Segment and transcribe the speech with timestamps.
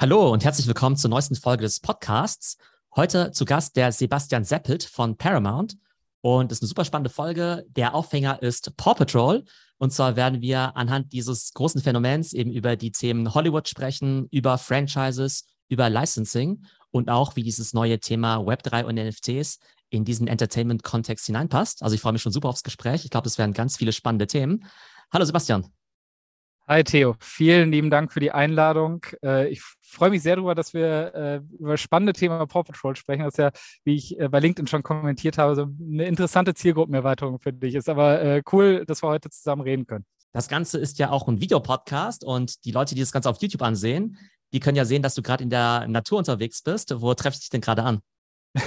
[0.00, 2.56] Hallo und herzlich willkommen zur neuesten Folge des Podcasts.
[2.96, 5.76] Heute zu Gast der Sebastian Seppelt von Paramount.
[6.22, 7.66] Und es ist eine super spannende Folge.
[7.68, 9.44] Der Aufhänger ist Paw Patrol.
[9.76, 14.56] Und zwar werden wir anhand dieses großen Phänomens eben über die Themen Hollywood sprechen, über
[14.56, 19.58] Franchises, über Licensing und auch, wie dieses neue Thema Web3 und NFTs
[19.90, 21.82] in diesen Entertainment-Kontext hineinpasst.
[21.82, 23.04] Also ich freue mich schon super aufs Gespräch.
[23.04, 24.64] Ich glaube, es werden ganz viele spannende Themen.
[25.12, 25.70] Hallo Sebastian.
[26.70, 29.04] Hi Theo, vielen lieben Dank für die Einladung.
[29.24, 33.24] Äh, ich freue mich sehr darüber, dass wir äh, über spannende Thema Paw Patrol sprechen.
[33.24, 33.50] Das ist ja,
[33.82, 37.74] wie ich äh, bei LinkedIn schon kommentiert habe, so eine interessante Zielgruppenerweiterung für dich.
[37.74, 40.04] Ist aber cool, dass wir heute zusammen reden können.
[40.32, 43.62] Das Ganze ist ja auch ein Videopodcast und die Leute, die das Ganze auf YouTube
[43.62, 44.16] ansehen,
[44.52, 46.94] die können ja sehen, dass du gerade in der Natur unterwegs bist.
[47.00, 48.00] Wo treffe ich dich denn gerade an?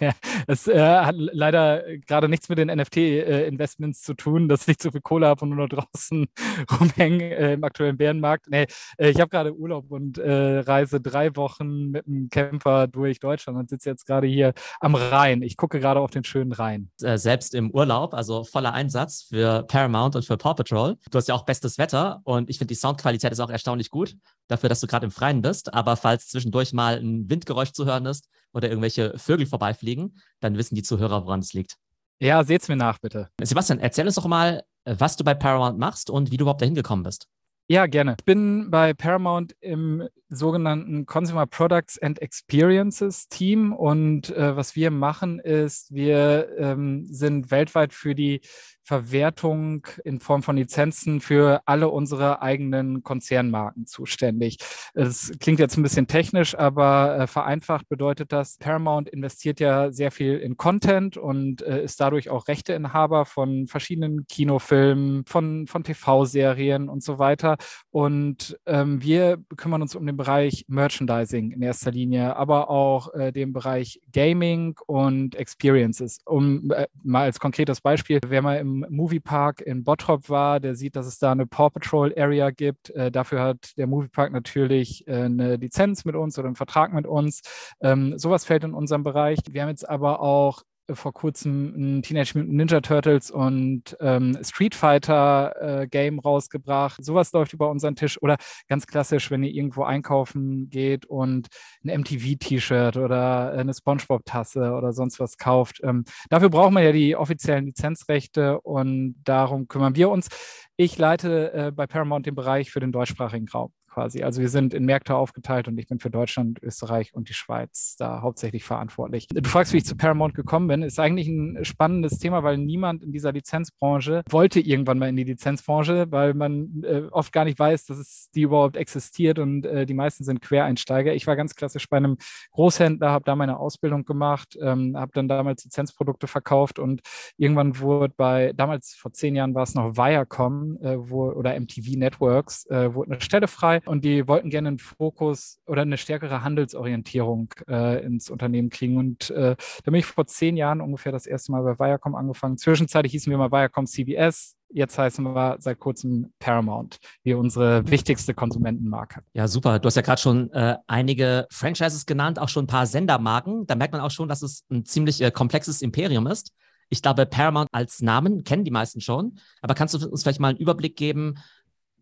[0.46, 4.90] das äh, hat leider gerade nichts mit den NFT-Investments äh, zu tun, dass ich zu
[4.90, 6.26] viel Kohle habe und nur draußen
[6.80, 8.46] rumhänge äh, im aktuellen Bärenmarkt.
[8.48, 8.66] Nee,
[8.98, 13.58] äh, ich habe gerade Urlaub und äh, reise drei Wochen mit einem Camper durch Deutschland
[13.58, 15.42] und sitze jetzt gerade hier am Rhein.
[15.42, 16.90] Ich gucke gerade auf den schönen Rhein.
[17.02, 20.96] Äh, selbst im Urlaub, also voller Einsatz für Paramount und für Paw Patrol.
[21.10, 24.16] Du hast ja auch bestes Wetter und ich finde, die Soundqualität ist auch erstaunlich gut
[24.48, 25.72] dafür, dass du gerade im Freien bist.
[25.72, 30.74] Aber falls zwischendurch mal ein Windgeräusch zu hören ist oder irgendwelche Vögel vorbeifliegen, dann wissen
[30.74, 31.76] die Zuhörer, woran es liegt.
[32.20, 33.30] Ja, seht's mir nach, bitte.
[33.42, 36.74] Sebastian, erzähl uns doch mal, was du bei Paramount machst und wie du überhaupt dahin
[36.74, 37.26] gekommen bist.
[37.72, 38.16] Ja, gerne.
[38.18, 44.90] Ich bin bei Paramount im sogenannten Consumer Products and Experiences Team und äh, was wir
[44.90, 48.40] machen ist, wir ähm, sind weltweit für die
[48.82, 54.56] Verwertung in Form von Lizenzen für alle unsere eigenen Konzernmarken zuständig.
[54.94, 60.10] Es klingt jetzt ein bisschen technisch, aber äh, vereinfacht bedeutet das, Paramount investiert ja sehr
[60.10, 66.88] viel in Content und äh, ist dadurch auch Rechteinhaber von verschiedenen Kinofilmen, von, von TV-Serien
[66.88, 67.58] und so weiter.
[67.90, 73.32] Und ähm, wir kümmern uns um den Bereich Merchandising in erster Linie, aber auch äh,
[73.32, 76.20] den Bereich Gaming und Experiences.
[76.24, 80.96] Um äh, mal als konkretes Beispiel, wer mal im Moviepark in Bottrop war, der sieht,
[80.96, 82.90] dass es da eine Paw Patrol Area gibt.
[82.90, 87.06] Äh, dafür hat der Moviepark natürlich äh, eine Lizenz mit uns oder einen Vertrag mit
[87.06, 87.42] uns.
[87.80, 89.38] Ähm, sowas fällt in unserem Bereich.
[89.50, 90.62] Wir haben jetzt aber auch
[90.94, 97.04] vor kurzem ein Teenage Mutant Ninja Turtles und ähm, Street Fighter äh, Game rausgebracht.
[97.04, 98.20] Sowas läuft über unseren Tisch.
[98.22, 98.36] Oder
[98.68, 101.48] ganz klassisch, wenn ihr irgendwo einkaufen geht und
[101.84, 105.80] ein MTV-T-Shirt oder eine SpongeBob-Tasse oder sonst was kauft.
[105.82, 110.28] Ähm, dafür braucht man ja die offiziellen Lizenzrechte und darum kümmern wir uns.
[110.76, 114.22] Ich leite äh, bei Paramount den Bereich für den deutschsprachigen Raum quasi.
[114.22, 117.96] Also wir sind in Märkte aufgeteilt und ich bin für Deutschland, Österreich und die Schweiz
[117.98, 119.26] da hauptsächlich verantwortlich.
[119.26, 120.82] Du fragst, wie ich zu Paramount gekommen bin.
[120.82, 125.24] Ist eigentlich ein spannendes Thema, weil niemand in dieser Lizenzbranche wollte irgendwann mal in die
[125.24, 129.86] Lizenzbranche, weil man äh, oft gar nicht weiß, dass es die überhaupt existiert und äh,
[129.86, 131.12] die meisten sind Quereinsteiger.
[131.14, 132.16] Ich war ganz klassisch bei einem
[132.52, 137.00] Großhändler, habe da meine Ausbildung gemacht, ähm, habe dann damals Lizenzprodukte verkauft und
[137.36, 141.96] irgendwann wurde bei, damals vor zehn Jahren war es noch Viacom äh, wo, oder MTV
[141.96, 146.42] Networks, äh, wurde eine Stelle frei und die wollten gerne einen Fokus oder eine stärkere
[146.42, 148.96] Handelsorientierung äh, ins Unternehmen kriegen.
[148.96, 152.58] Und äh, da bin ich vor zehn Jahren ungefähr das erste Mal bei Viacom angefangen.
[152.58, 154.56] Zwischenzeitlich hießen wir mal Viacom CBS.
[154.72, 159.22] Jetzt heißen wir seit kurzem Paramount, wie unsere wichtigste Konsumentenmarke.
[159.32, 159.80] Ja, super.
[159.80, 163.66] Du hast ja gerade schon äh, einige Franchises genannt, auch schon ein paar Sendermarken.
[163.66, 166.52] Da merkt man auch schon, dass es ein ziemlich äh, komplexes Imperium ist.
[166.90, 169.38] Ich glaube, Paramount als Namen kennen die meisten schon.
[169.62, 171.38] Aber kannst du uns vielleicht mal einen Überblick geben,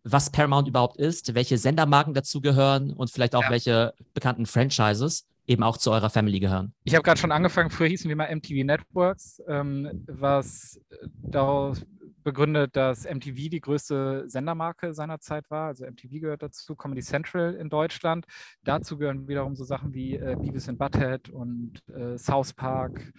[0.04, 3.50] was Paramount überhaupt ist, welche Sendermarken dazugehören und vielleicht auch ja.
[3.50, 6.75] welche bekannten Franchises eben auch zu eurer Family gehören.
[6.84, 10.81] Ich habe gerade schon angefangen, früher hießen wir mal MTV Networks, ähm, was
[11.22, 11.82] daraus
[12.22, 15.69] begründet, dass MTV die größte Sendermarke seiner Zeit war.
[15.69, 18.26] Also MTV gehört dazu, Comedy Central in Deutschland.
[18.64, 23.12] Dazu gehören wiederum so Sachen wie äh, Beavis and Butthead und äh, South Park,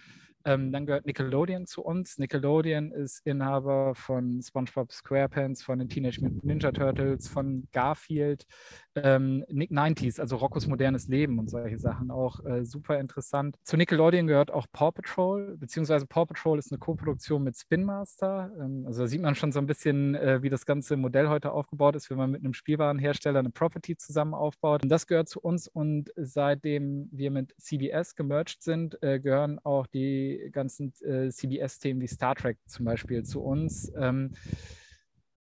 [0.44, 2.18] ähm, dann gehört Nickelodeon zu uns.
[2.18, 8.46] Nickelodeon ist Inhaber von SpongeBob SquarePants, von den Teenage Mutant Ninja Turtles, von Garfield,
[8.94, 12.10] ähm, Nick 90s, also Roccos modernes Leben und solche Sachen.
[12.10, 13.56] Auch äh, super interessant.
[13.64, 18.50] Zu Nickelodeon gehört auch Paw Patrol, beziehungsweise Paw Patrol ist eine Koproduktion mit Spin Master.
[18.58, 21.52] Ähm, also da sieht man schon so ein bisschen, äh, wie das ganze Modell heute
[21.52, 24.82] aufgebaut ist, wenn man mit einem Spielwarenhersteller eine Property zusammen aufbaut.
[24.82, 29.86] Und das gehört zu uns und seitdem wir mit CBS gemerged sind, äh, gehören auch
[29.86, 33.92] die ganzen äh, CBS-Themen wie Star Trek zum Beispiel zu uns.
[33.96, 34.32] Ähm,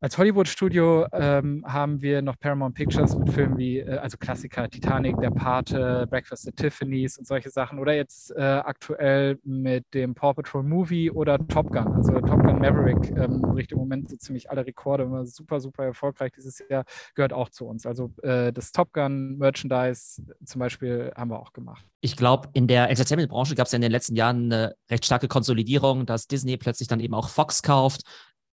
[0.02, 5.16] Als Hollywood-Studio ähm, haben wir noch Paramount Pictures mit Filmen wie, äh, also Klassiker, Titanic,
[5.20, 7.78] Der Pate, Breakfast at Tiffany's und solche Sachen.
[7.78, 11.94] Oder jetzt äh, aktuell mit dem Paw Patrol Movie oder Top Gun.
[11.94, 15.87] Also Top Gun Maverick ähm, bricht im Moment so ziemlich alle Rekorde, immer super, super
[15.87, 16.84] erfolgreich dieses Jahr,
[17.14, 17.87] gehört auch zu uns.
[17.87, 21.87] Also äh, das Top Gun Merchandise zum Beispiel haben wir auch gemacht.
[22.02, 25.26] Ich glaube, in der Entertainment-Branche gab es ja in den letzten Jahren eine recht starke
[25.26, 28.02] Konsolidierung, dass Disney plötzlich dann eben auch Fox kauft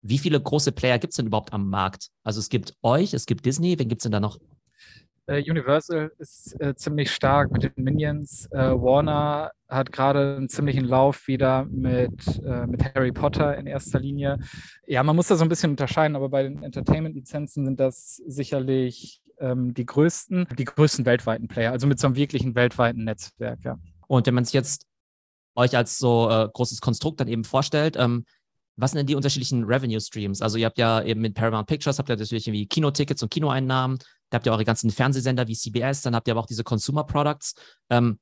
[0.02, 2.08] wie viele große Player gibt es denn überhaupt am Markt?
[2.24, 4.38] Also es gibt euch, es gibt Disney, wen gibt es denn da noch?
[5.30, 8.48] Uh, Universal ist uh, ziemlich stark mit den Minions.
[8.52, 14.38] Uh, Warner hat gerade einen ziemlichen Lauf wieder mit, mit Harry Potter in erster Linie.
[14.88, 19.22] Ja, man muss da so ein bisschen unterscheiden, aber bei den Entertainment-Lizenzen sind das sicherlich
[19.38, 23.78] ähm, die größten, die größten weltweiten Player, also mit so einem wirklichen weltweiten Netzwerk, ja.
[24.08, 24.86] Und wenn man sich jetzt
[25.54, 28.24] euch als so äh, großes Konstrukt dann eben vorstellt, ähm,
[28.76, 30.42] was sind denn die unterschiedlichen Revenue Streams?
[30.42, 33.98] Also ihr habt ja eben mit Paramount Pictures, habt ihr natürlich irgendwie Kinotickets und Kinoeinnahmen,
[34.30, 37.04] da habt ihr eure ganzen Fernsehsender wie CBS, dann habt ihr aber auch diese Consumer
[37.04, 37.54] Products.
[37.90, 38.18] Ähm,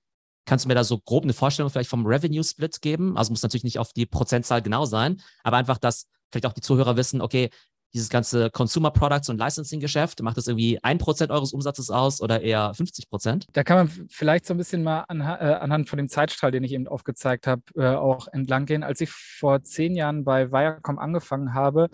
[0.46, 3.16] kannst du mir da so grob eine Vorstellung vielleicht vom Revenue Split geben?
[3.16, 6.62] Also muss natürlich nicht auf die Prozentzahl genau sein, aber einfach, dass vielleicht auch die
[6.62, 7.50] Zuhörer wissen, okay,
[7.94, 12.20] dieses ganze Consumer Products und Licensing Geschäft, macht das irgendwie ein Prozent eures Umsatzes aus
[12.20, 13.46] oder eher 50 Prozent?
[13.52, 16.64] Da kann man vielleicht so ein bisschen mal anha äh, anhand von dem Zeitstrahl, den
[16.64, 18.82] ich eben aufgezeigt habe, äh, auch entlang gehen.
[18.82, 21.88] Als ich vor zehn Jahren bei Viacom angefangen habe,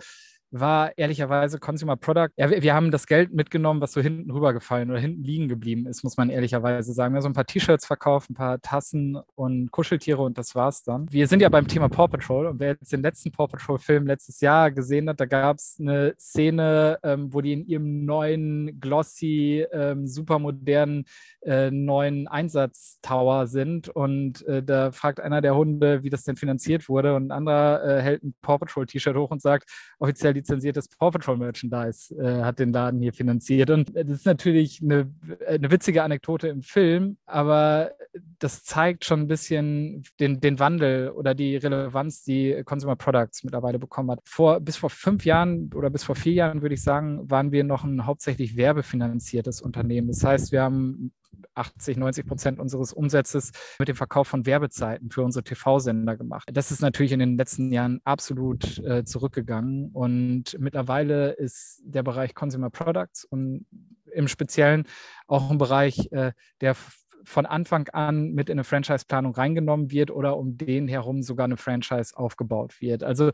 [0.51, 2.29] war ehrlicherweise Consumer Product.
[2.37, 6.03] Ja, wir, haben das Geld mitgenommen, was so hinten rübergefallen oder hinten liegen geblieben ist,
[6.03, 7.13] muss man ehrlicherweise sagen.
[7.13, 10.83] Wir haben so ein paar T-Shirts verkauft, ein paar Tassen und Kuscheltiere und das war's
[10.83, 11.11] dann.
[11.11, 14.41] Wir sind ja beim Thema Paw Patrol und wer jetzt den letzten Paw Patrol-Film letztes
[14.41, 19.65] Jahr gesehen hat, da gab es eine Szene, ähm, wo die in ihrem neuen, glossy,
[19.71, 21.05] ähm, supermodernen
[21.43, 26.87] äh, neuen Einsatztower sind und äh, da fragt einer der Hunde, wie das denn finanziert
[26.87, 29.69] wurde und ein anderer äh, hält ein Paw Patrol T-Shirt hoch und sagt,
[29.99, 34.81] offiziell lizenziertes Paw Patrol Merchandise äh, hat den Laden hier finanziert und das ist natürlich
[34.81, 35.11] eine,
[35.47, 37.91] eine witzige Anekdote im Film, aber
[38.39, 43.79] das zeigt schon ein bisschen den, den Wandel oder die Relevanz, die Consumer Products mittlerweile
[43.79, 44.19] bekommen hat.
[44.25, 47.63] Vor, bis vor fünf Jahren oder bis vor vier Jahren, würde ich sagen, waren wir
[47.63, 50.07] noch ein hauptsächlich werbefinanziertes Unternehmen.
[50.07, 51.11] Das heißt, wir haben
[51.53, 56.49] 80, 90 Prozent unseres Umsatzes mit dem Verkauf von Werbezeiten für unsere TV-Sender gemacht.
[56.51, 62.33] Das ist natürlich in den letzten Jahren absolut äh, zurückgegangen und mittlerweile ist der Bereich
[62.33, 63.65] Consumer Products und
[64.11, 64.85] im Speziellen
[65.27, 66.75] auch ein Bereich, äh, der
[67.23, 71.57] von Anfang an mit in eine Franchise-Planung reingenommen wird oder um den herum sogar eine
[71.57, 73.03] Franchise aufgebaut wird.
[73.03, 73.31] Also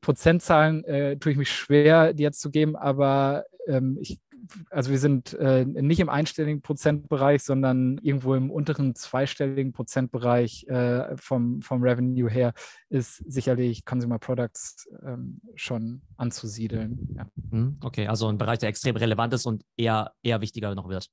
[0.00, 4.18] Prozentzahlen äh, tue ich mich schwer, die jetzt zu geben, aber ähm, ich
[4.70, 11.16] also wir sind äh, nicht im einstelligen Prozentbereich, sondern irgendwo im unteren zweistelligen Prozentbereich äh,
[11.16, 12.52] vom, vom Revenue her
[12.88, 17.08] ist sicherlich Consumer Products ähm, schon anzusiedeln.
[17.16, 17.26] Ja.
[17.50, 21.08] Hm, okay, also ein Bereich, der extrem relevant ist und eher, eher wichtiger noch wird.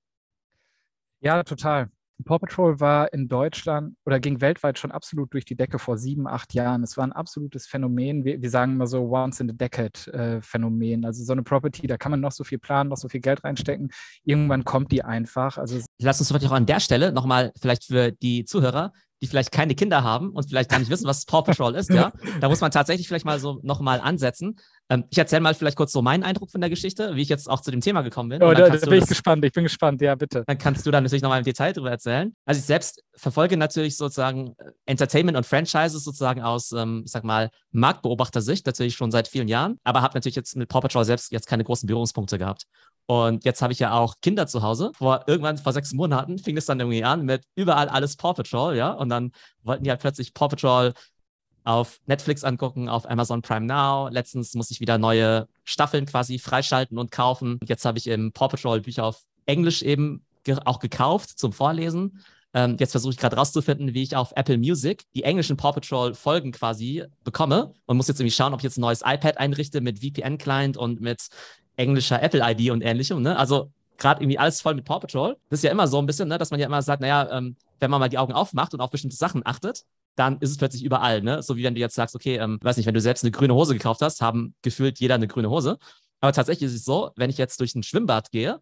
[1.19, 1.89] Ja, total.
[2.25, 6.27] Paw Patrol war in Deutschland oder ging weltweit schon absolut durch die Decke vor sieben,
[6.27, 6.83] acht Jahren.
[6.83, 8.25] Es war ein absolutes Phänomen.
[8.25, 11.05] Wir, wir sagen immer so Once in a Decade äh, Phänomen.
[11.05, 13.43] Also so eine Property, da kann man noch so viel planen, noch so viel Geld
[13.43, 13.91] reinstecken.
[14.23, 15.57] Irgendwann kommt die einfach.
[15.57, 18.91] Also Lass uns vielleicht auch an der Stelle nochmal vielleicht für die Zuhörer
[19.21, 22.11] die vielleicht keine Kinder haben und vielleicht gar nicht wissen, was Paw Patrol ist, ja,
[22.39, 24.57] da muss man tatsächlich vielleicht mal so nochmal ansetzen.
[24.89, 27.49] Ähm, ich erzähle mal vielleicht kurz so meinen Eindruck von der Geschichte, wie ich jetzt
[27.49, 28.43] auch zu dem Thema gekommen bin.
[28.43, 30.43] Oh, da, da bin ich gespannt, ich bin gespannt, ja, bitte.
[30.47, 32.33] Dann kannst du da natürlich nochmal im Detail drüber erzählen.
[32.45, 37.23] Also ich selbst verfolge natürlich sozusagen äh, Entertainment und Franchises sozusagen aus, ähm, ich sag
[37.23, 41.31] mal, Marktbeobachtersicht, natürlich schon seit vielen Jahren, aber habe natürlich jetzt mit Paw Patrol selbst
[41.31, 42.63] jetzt keine großen Berührungspunkte gehabt.
[43.07, 44.91] Und jetzt habe ich ja auch Kinder zu Hause.
[44.93, 48.75] Vor irgendwann vor sechs Monaten fing es dann irgendwie an mit überall alles Paw Patrol,
[48.75, 48.91] ja.
[48.91, 49.31] Und dann
[49.63, 50.93] wollten die halt plötzlich Paw Patrol
[51.67, 54.07] auf Netflix angucken, auf Amazon Prime Now.
[54.07, 57.59] Letztens musste ich wieder neue Staffeln quasi freischalten und kaufen.
[57.65, 62.23] Jetzt habe ich im Paw Patrol Bücher auf Englisch eben ge auch gekauft zum Vorlesen.
[62.53, 66.13] Ähm, jetzt versuche ich gerade rauszufinden, wie ich auf Apple Music die englischen Paw Patrol
[66.13, 69.81] Folgen quasi bekomme und muss jetzt irgendwie schauen, ob ich jetzt ein neues iPad einrichte
[69.81, 71.27] mit VPN-Client und mit
[71.75, 73.21] englischer Apple-ID und ähnlichem.
[73.21, 73.37] Ne?
[73.37, 75.35] Also gerade irgendwie alles voll mit Paw Patrol.
[75.49, 77.57] Das ist ja immer so ein bisschen, ne, dass man ja immer sagt, naja, ähm,
[77.81, 79.83] wenn man mal die Augen aufmacht und auf bestimmte Sachen achtet,
[80.17, 81.21] dann ist es plötzlich überall.
[81.21, 81.41] Ne?
[81.43, 83.53] So wie wenn du jetzt sagst, okay, ähm, weiß nicht, wenn du selbst eine grüne
[83.53, 85.77] Hose gekauft hast, haben gefühlt jeder eine grüne Hose.
[86.19, 88.59] Aber tatsächlich ist es so, wenn ich jetzt durch ein Schwimmbad gehe,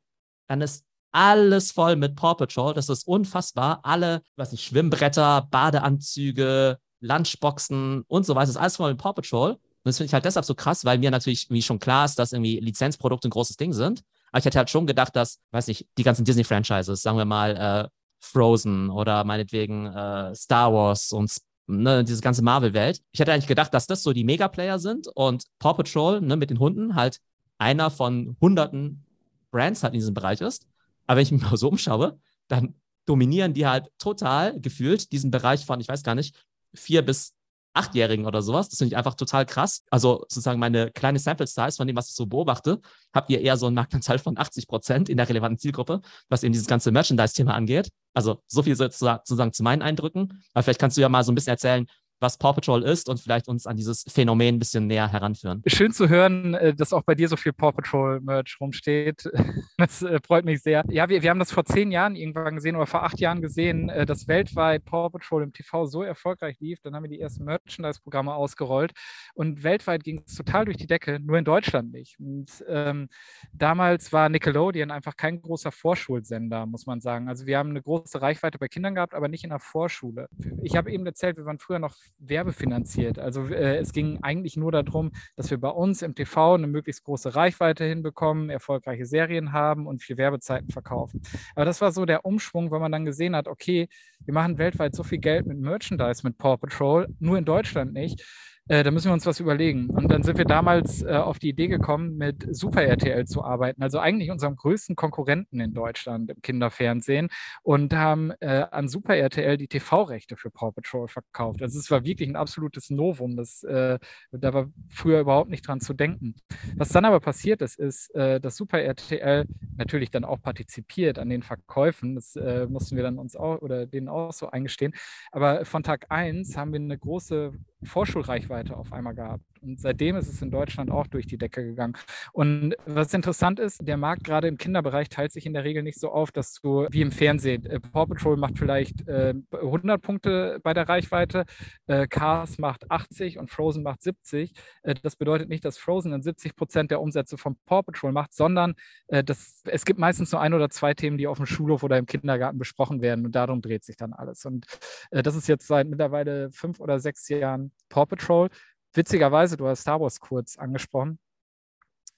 [0.48, 2.74] dann ist alles voll mit Paw Patrol.
[2.74, 3.80] Das ist unfassbar.
[3.84, 9.52] Alle, weiß nicht, Schwimmbretter, Badeanzüge, Lunchboxen und so weiter, ist alles voll mit Paw Patrol.
[9.52, 12.20] Und das finde ich halt deshalb so krass, weil mir natürlich wie schon klar ist,
[12.20, 14.04] dass irgendwie Lizenzprodukte ein großes Ding sind.
[14.32, 17.56] Aber ich hätte halt schon gedacht, dass, weiß nicht, die ganzen Disney-Franchises, sagen wir mal
[17.56, 21.32] äh, Frozen oder meinetwegen äh, Star Wars und
[21.68, 23.02] ne, diese ganze Marvel-Welt.
[23.12, 26.50] Ich hätte eigentlich gedacht, dass das so die Mega-Player sind und Paw Patrol ne, mit
[26.50, 27.20] den Hunden halt
[27.58, 29.06] einer von hunderten
[29.52, 30.68] Brands halt in diesem Bereich ist.
[31.08, 35.66] Aber wenn ich mich mal so umschaue, dann dominieren die halt total gefühlt diesen Bereich
[35.66, 36.36] von, ich weiß gar nicht,
[36.74, 37.34] vier bis
[37.76, 38.70] Achtjährigen oder sowas.
[38.70, 39.84] Das finde ich einfach total krass.
[39.90, 42.80] Also sozusagen meine kleine Sample Size von dem, was ich so beobachte,
[43.14, 46.54] habt ihr eher so einen Marktanteil von 80 Prozent in der relevanten Zielgruppe, was eben
[46.54, 47.90] dieses ganze Merchandise-Thema angeht.
[48.14, 50.44] Also so viel sozusagen zu meinen Eindrücken.
[50.54, 51.86] Aber vielleicht kannst du ja mal so ein bisschen erzählen,
[52.20, 55.62] was Paw Patrol ist und vielleicht uns an dieses Phänomen ein bisschen näher heranführen.
[55.68, 59.30] Schön zu hören, äh, dass auch bei dir so viel Paw Patrol Merch rumsteht.
[59.78, 60.86] Das äh, freut mich sehr.
[60.90, 63.90] Ja, wir, wir haben das vor zehn Jahren irgendwann gesehen oder vor acht Jahren gesehen,
[63.90, 66.80] äh, dass weltweit Paw Patrol im TV so erfolgreich lief.
[66.82, 68.94] Dann haben wir die ersten Merchandise-Programme ausgerollt
[69.34, 72.18] und weltweit ging es total durch die Decke, nur in Deutschland nicht.
[72.20, 73.10] Und ähm,
[73.54, 77.28] damals war Nickelodeon einfach kein großer Vorschulsender, muss man sagen.
[77.28, 80.30] Also wir haben eine große Reichweite bei Kindern gehabt, aber nicht in der Vorschule.
[80.64, 83.20] Ich habe eben erzählt, wir waren früher noch werbefinanziert.
[83.20, 87.04] Also äh, es ging eigentlich nur darum, dass wir bei uns im TV eine möglichst
[87.04, 91.22] große Reichweite hinbekommen, erfolgreiche Serien haben und viel Werbezeiten verkaufen.
[91.56, 93.88] Aber das war so der Umschwung, weil man dann gesehen hat, okay,
[94.24, 98.24] wir machen weltweit so viel Geld mit Merchandise, mit Paw Patrol, nur in Deutschland nicht
[98.68, 99.90] äh, da müssen wir uns was überlegen.
[99.90, 103.84] Und dann sind wir damals äh, auf die Idee gekommen, mit Super RTL zu arbeiten,
[103.84, 107.30] also eigentlich unserem größten Konkurrenten in Deutschland im Kinderfernsehen
[107.62, 111.62] und haben äh, an Super RTL die TV-Rechte für Paw Patrol verkauft.
[111.62, 113.38] Also es war wirklich ein absolutes Novum.
[113.38, 114.00] Das, äh,
[114.32, 116.36] da war früher überhaupt nicht dran zu denken.
[116.76, 119.46] Was dann aber passiert ist, ist, äh, dass Super RTL
[119.78, 122.16] natürlich dann auch partizipiert an den Verkäufen.
[122.16, 122.36] Das
[122.68, 124.94] mussten wir dann uns auch oder denen auch so eingestehen.
[125.32, 127.54] Aber von Tag 1 haben wir eine große
[127.86, 129.44] Vorschulreichweite auf einmal gehabt.
[129.66, 131.94] Und seitdem ist es in Deutschland auch durch die Decke gegangen.
[132.32, 136.00] Und was interessant ist, der Markt gerade im Kinderbereich teilt sich in der Regel nicht
[136.00, 140.60] so auf, dass du wie im Fernsehen, äh, Paw Patrol macht vielleicht äh, 100 Punkte
[140.64, 141.46] bei der Reichweite,
[141.88, 144.54] äh, Cars macht 80 und Frozen macht 70.
[144.84, 148.34] Äh, das bedeutet nicht, dass Frozen dann 70 Prozent der Umsätze von Paw Patrol macht,
[148.34, 148.76] sondern
[149.08, 151.98] äh, das, es gibt meistens nur ein oder zwei Themen, die auf dem Schulhof oder
[151.98, 154.46] im Kindergarten besprochen werden und darum dreht sich dann alles.
[154.46, 154.66] Und
[155.12, 158.50] äh, das ist jetzt seit mittlerweile fünf oder sechs Jahren Paw Patrol.
[158.96, 161.20] Witzigerweise, du hast Star Wars kurz angesprochen.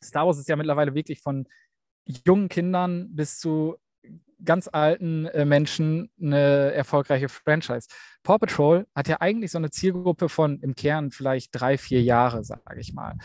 [0.04, 1.48] Star Wars ist ja mittlerweile wirklich von
[2.06, 3.78] jungen Kindern bis zu
[4.44, 7.88] ganz alten äh, Menschen eine erfolgreiche Franchise.
[8.24, 12.44] Paw Patrol hat ja eigentlich so eine Zielgruppe von im Kern vielleicht drei, vier Jahre,
[12.44, 13.16] sage ich mal.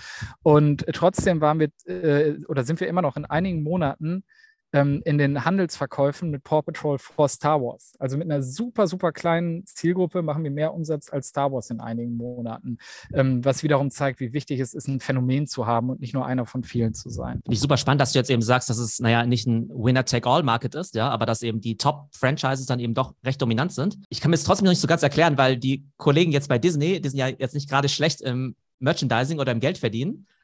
[0.42, 4.24] Und trotzdem waren wir äh, oder sind wir immer noch in einigen Monaten
[4.72, 7.94] ähm, in den Handelsverkäufen mit Paw Patrol vor Star Wars.
[7.98, 11.80] Also mit einer super, super kleinen Zielgruppe machen wir mehr Umsatz als Star Wars in
[11.80, 12.78] einigen Monaten,
[13.12, 16.26] ähm, was wiederum zeigt, wie wichtig es ist, ein Phänomen zu haben und nicht nur
[16.26, 17.40] einer von vielen zu sein.
[17.44, 20.74] Finde ich super spannend, dass du jetzt eben sagst, dass es, naja, nicht ein Winner-Take-All-Market
[20.74, 23.98] ist, ja, aber dass eben die Top-Franchises dann eben doch recht dominant sind.
[24.08, 26.58] Ich kann mir das trotzdem noch nicht so ganz erklären, weil die Kollegen jetzt bei
[26.58, 30.26] Disney, die sind ja jetzt nicht gerade schlecht im Merchandising oder im Geldverdienen.
[30.26, 30.41] Äh,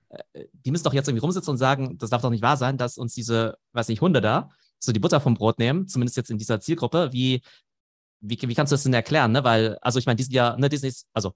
[0.53, 2.99] die müssen doch jetzt irgendwie rumsitzen und sagen, das darf doch nicht wahr sein, dass
[2.99, 6.39] uns diese, weiß nicht, Hunde da so die Butter vom Brot nehmen, zumindest jetzt in
[6.39, 7.13] dieser Zielgruppe.
[7.13, 7.43] Wie,
[8.21, 9.33] wie, wie kannst du das denn erklären?
[9.33, 9.45] Ne?
[9.45, 11.33] Weil, also ich meine, die sind ja, ne, Disney ist, also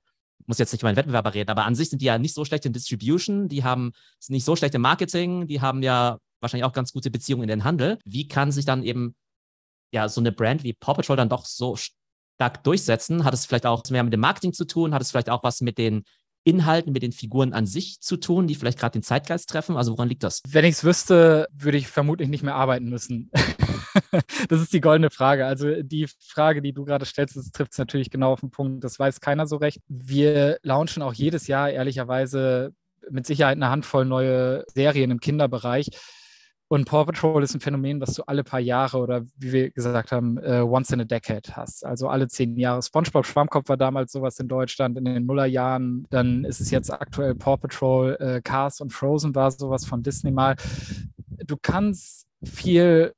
[0.46, 2.44] muss jetzt nicht über einen Wettbewerber reden, aber an sich sind die ja nicht so
[2.44, 3.92] schlecht in Distribution, die haben
[4.28, 7.64] nicht so schlecht im Marketing, die haben ja wahrscheinlich auch ganz gute Beziehungen in den
[7.64, 7.98] Handel.
[8.04, 9.14] Wie kann sich dann eben
[9.92, 13.24] ja so eine Brand wie Paw Patrol dann doch so stark durchsetzen?
[13.24, 14.94] Hat es vielleicht auch mehr mit dem Marketing zu tun?
[14.94, 16.02] Hat es vielleicht auch was mit den
[16.44, 19.76] Inhalten, mit den Figuren an sich zu tun, die vielleicht gerade den Zeitgeist treffen?
[19.76, 20.42] Also woran liegt das?
[20.48, 23.30] Wenn ich es wüsste, würde ich vermutlich nicht mehr arbeiten müssen.
[24.48, 25.46] das ist die goldene Frage.
[25.46, 28.84] Also die Frage, die du gerade stellst, trifft es natürlich genau auf den Punkt.
[28.84, 29.80] Das weiß keiner so recht.
[29.88, 32.74] Wir launchen auch jedes Jahr ehrlicherweise
[33.10, 35.90] mit Sicherheit eine Handvoll neue Serien im Kinderbereich.
[36.72, 40.10] Und Paw Patrol ist ein Phänomen, was du alle paar Jahre oder wie wir gesagt
[40.10, 41.84] haben, uh, once in a decade hast.
[41.84, 42.80] Also alle zehn Jahre.
[42.80, 46.06] SpongeBob Schwammkopf war damals sowas in Deutschland in den Nullerjahren.
[46.08, 50.30] Dann ist es jetzt aktuell Paw Patrol, uh, Cars und Frozen war sowas von Disney
[50.30, 50.56] mal.
[51.44, 53.12] Du kannst viel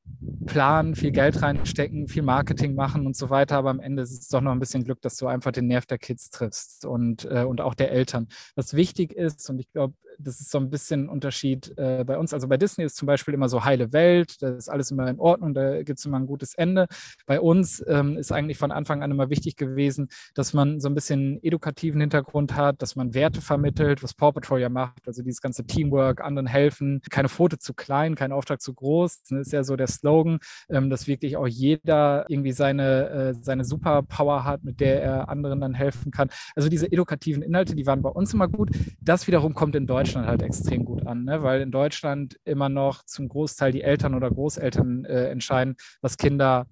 [0.47, 4.29] planen, viel Geld reinstecken, viel Marketing machen und so weiter, aber am Ende ist es
[4.29, 7.45] doch noch ein bisschen Glück, dass du einfach den Nerv der Kids triffst und, äh,
[7.45, 8.27] und auch der Eltern.
[8.57, 12.19] Was wichtig ist, und ich glaube, das ist so ein bisschen ein Unterschied äh, bei
[12.19, 12.33] uns.
[12.33, 15.19] Also bei Disney ist zum Beispiel immer so heile Welt, da ist alles immer in
[15.19, 16.87] Ordnung, da gibt es immer ein gutes Ende.
[17.27, 20.95] Bei uns ähm, ist eigentlich von Anfang an immer wichtig gewesen, dass man so ein
[20.95, 25.41] bisschen edukativen Hintergrund hat, dass man Werte vermittelt, was Paw Patrol ja macht, also dieses
[25.41, 29.23] ganze Teamwork, anderen helfen, keine Pfote zu klein, kein Auftrag zu groß.
[29.23, 33.65] Das ist ja so der Slogan, ähm, dass wirklich auch jeder irgendwie seine, äh, seine
[33.65, 36.31] Superpower hat, mit der er anderen dann helfen kann.
[36.55, 38.71] Also diese edukativen Inhalte, die waren bei uns immer gut.
[39.01, 41.43] Das wiederum kommt in Deutschland Deutschland halt extrem gut an, ne?
[41.43, 46.67] weil in Deutschland immer noch zum Großteil die Eltern oder Großeltern äh, entscheiden, was Kinder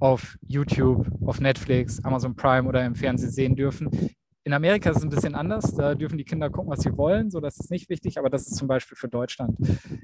[0.00, 3.90] auf YouTube, auf Netflix, Amazon Prime oder im Fernsehen sehen dürfen.
[4.44, 5.74] in Amerika ist es ein bisschen anders.
[5.74, 7.30] Da dürfen die Kinder gucken, was sie wollen.
[7.30, 9.58] So, das ist nicht wichtig, aber das ist zum Beispiel für Deutschland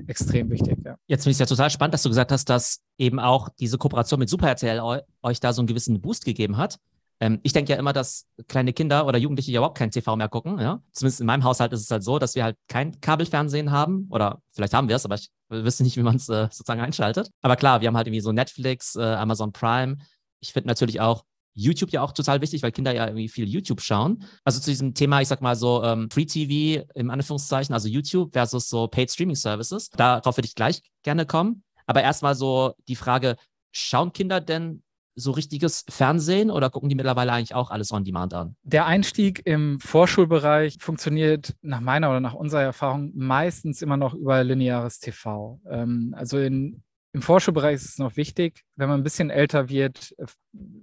[0.06, 0.76] extrem wichtig.
[0.84, 0.96] Ja.
[1.06, 3.78] Jetzt finde ich es ja total spannend, dass du gesagt hast, dass eben auch diese
[3.78, 6.78] Kooperation mit Super RTL euch da so einen gewissen Boost gegeben hat.
[7.20, 10.28] Ähm, ich denke ja immer, dass kleine Kinder oder Jugendliche ja überhaupt kein TV mehr
[10.28, 10.58] gucken.
[10.58, 10.82] Ja?
[10.92, 14.08] Zumindest in meinem Haushalt ist es halt so, dass wir halt kein Kabelfernsehen haben.
[14.10, 17.30] Oder vielleicht haben wir es, aber ich wüsste nicht, wie man es äh, sozusagen einschaltet.
[17.42, 19.96] Aber klar, wir haben halt irgendwie so Netflix, äh, Amazon Prime.
[20.40, 23.80] Ich finde natürlich auch YouTube ja auch total wichtig, weil Kinder ja irgendwie viel YouTube
[23.80, 24.24] schauen.
[24.44, 28.32] Also zu diesem Thema, ich sag mal so ähm, Free TV im Anführungszeichen, also YouTube
[28.32, 29.88] versus so Paid Streaming Services.
[29.90, 31.62] Darauf würde ich gleich gerne kommen.
[31.86, 33.36] Aber erstmal so die Frage,
[33.72, 34.82] schauen Kinder denn
[35.16, 38.56] so richtiges Fernsehen oder gucken die mittlerweile eigentlich auch alles on demand an?
[38.62, 44.42] Der Einstieg im Vorschulbereich funktioniert nach meiner oder nach unserer Erfahrung meistens immer noch über
[44.42, 45.60] lineares TV.
[45.70, 46.82] Ähm, also in
[47.14, 50.26] im Vorschulbereich ist es noch wichtig, wenn man ein bisschen älter wird, äh,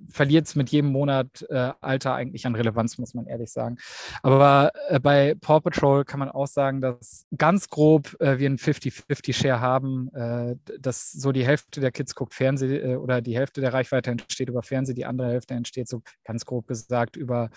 [0.09, 3.77] verliert es mit jedem Monat äh, Alter eigentlich an Relevanz, muss man ehrlich sagen.
[4.23, 8.57] Aber äh, bei Paw Patrol kann man auch sagen, dass ganz grob äh, wir einen
[8.57, 13.61] 50-50-Share haben, äh, dass so die Hälfte der Kids guckt Fernsehen äh, oder die Hälfte
[13.61, 17.49] der Reichweite entsteht über Fernsehen, die andere Hälfte entsteht so ganz grob gesagt über,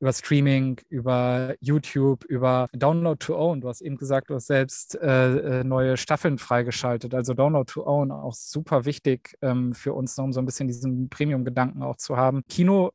[0.00, 3.60] über Streaming, über YouTube, über Download to Own.
[3.60, 8.34] Du hast eben gesagt, du hast selbst neue Staffeln freigeschaltet, also Download to Own auch
[8.34, 12.42] super wichtig ähm, für uns, um so ein bisschen diesen Premium-Gedanken auch zu haben.
[12.48, 12.90] Kino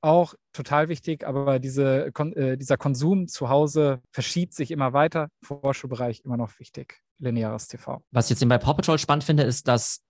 [0.00, 5.28] auch total wichtig, aber diese, äh, dieser Konsum zu Hause verschiebt sich immer weiter.
[5.42, 7.00] Vorschulbereich immer noch wichtig.
[7.18, 8.00] Lineares TV.
[8.12, 10.00] Was ich jetzt eben bei Paw Patrol spannend finde, ist, dass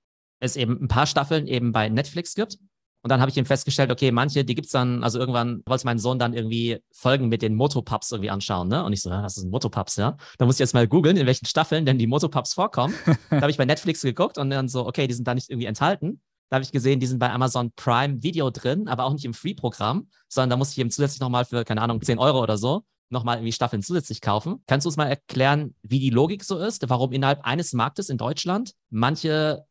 [0.41, 2.59] es eben ein paar Staffeln eben bei Netflix gibt
[3.03, 5.87] und dann habe ich eben festgestellt, okay, manche, die gibt es dann, also irgendwann wollte
[5.87, 8.85] mein Sohn dann irgendwie Folgen mit den Motopups irgendwie anschauen, ne?
[8.85, 10.17] Und ich so, was ist ein Motopups, ja?
[10.37, 12.95] Da muss ich jetzt mal googeln, in welchen Staffeln denn die Motopups vorkommen.
[13.31, 15.67] da habe ich bei Netflix geguckt und dann so, okay, die sind da nicht irgendwie
[15.67, 16.21] enthalten.
[16.51, 19.35] Da habe ich gesehen, die sind bei Amazon Prime Video drin, aber auch nicht im
[19.35, 22.85] Free-Programm, sondern da musste ich eben zusätzlich nochmal für, keine Ahnung, 10 Euro oder so
[23.11, 24.63] nochmal irgendwie Staffeln zusätzlich kaufen.
[24.67, 28.19] Kannst du uns mal erklären, wie die Logik so ist, warum innerhalb eines Marktes in
[28.19, 29.65] Deutschland manche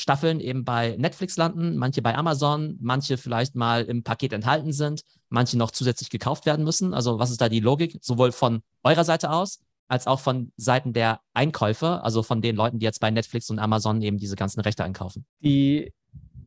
[0.00, 5.02] Staffeln eben bei Netflix landen, manche bei Amazon, manche vielleicht mal im Paket enthalten sind,
[5.28, 6.94] manche noch zusätzlich gekauft werden müssen.
[6.94, 10.92] Also was ist da die Logik, sowohl von eurer Seite aus als auch von Seiten
[10.92, 14.60] der Einkäufer, also von den Leuten, die jetzt bei Netflix und Amazon eben diese ganzen
[14.60, 15.26] Rechte einkaufen?
[15.40, 15.92] Die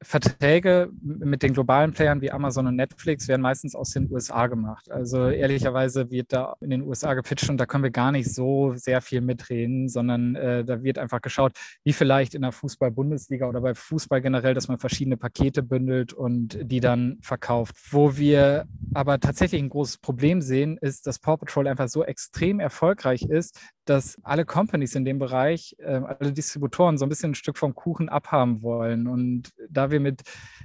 [0.03, 4.91] Verträge mit den globalen Playern wie Amazon und Netflix werden meistens aus den USA gemacht.
[4.91, 8.73] Also ehrlicherweise wird da in den USA gepitcht und da können wir gar nicht so
[8.75, 13.61] sehr viel mitreden, sondern äh, da wird einfach geschaut, wie vielleicht in der Fußball-Bundesliga oder
[13.61, 17.75] bei Fußball generell, dass man verschiedene Pakete bündelt und die dann verkauft.
[17.91, 22.59] Wo wir aber tatsächlich ein großes Problem sehen, ist, dass Paw Patrol einfach so extrem
[22.59, 27.35] erfolgreich ist, dass alle Companies in dem Bereich, äh, alle Distributoren so ein bisschen ein
[27.35, 29.07] Stück vom Kuchen abhaben wollen.
[29.07, 30.21] Und da wir mit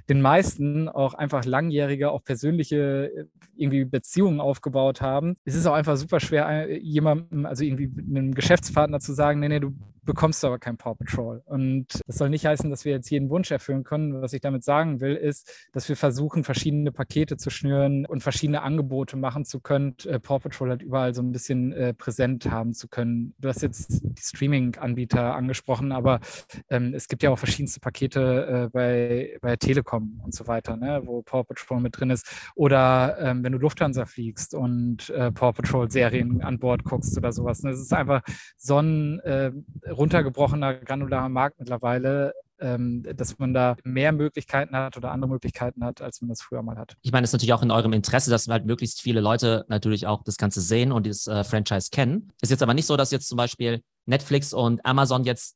[0.07, 5.73] den meisten auch einfach langjährige, auch persönliche äh, irgendwie Beziehungen aufgebaut haben, ist es auch
[5.73, 9.73] einfach super schwer, jemandem, also irgendwie einem Geschäftspartner zu sagen, nee, nee, du
[10.09, 11.43] bekommst du aber kein Paw Patrol.
[11.45, 14.23] Und das soll nicht heißen, dass wir jetzt jeden Wunsch erfüllen können.
[14.23, 18.63] Was ich damit sagen will, ist, dass wir versuchen, verschiedene Pakete zu schnüren und verschiedene
[18.63, 22.73] Angebote machen zu können, äh, Paw Patrol halt überall so ein bisschen äh, präsent haben
[22.73, 23.35] zu können.
[23.37, 26.21] Du hast jetzt die Streaming-Anbieter angesprochen, aber
[26.71, 31.03] ähm, es gibt ja auch verschiedenste Pakete äh, bei, bei Telekom und so weiter, ne,
[31.05, 32.27] wo Paw Patrol mit drin ist.
[32.55, 37.61] Oder ähm, wenn du Lufthansa fliegst und äh, Paw Patrol-Serien an Bord guckst oder sowas.
[37.61, 37.69] Ne.
[37.69, 38.23] Es ist einfach
[38.57, 39.51] so ein äh,
[39.99, 46.01] runtergebrochener, granularer Markt mittlerweile, ähm, dass man da mehr Möglichkeiten hat oder andere Möglichkeiten hat,
[46.01, 46.95] als man das früher mal hat.
[47.01, 50.07] Ich meine, es ist natürlich auch in eurem Interesse, dass halt möglichst viele Leute natürlich
[50.07, 52.31] auch das Ganze sehen und dieses äh, Franchise kennen.
[52.41, 55.55] Ist jetzt aber nicht so, dass jetzt zum Beispiel Netflix und Amazon jetzt,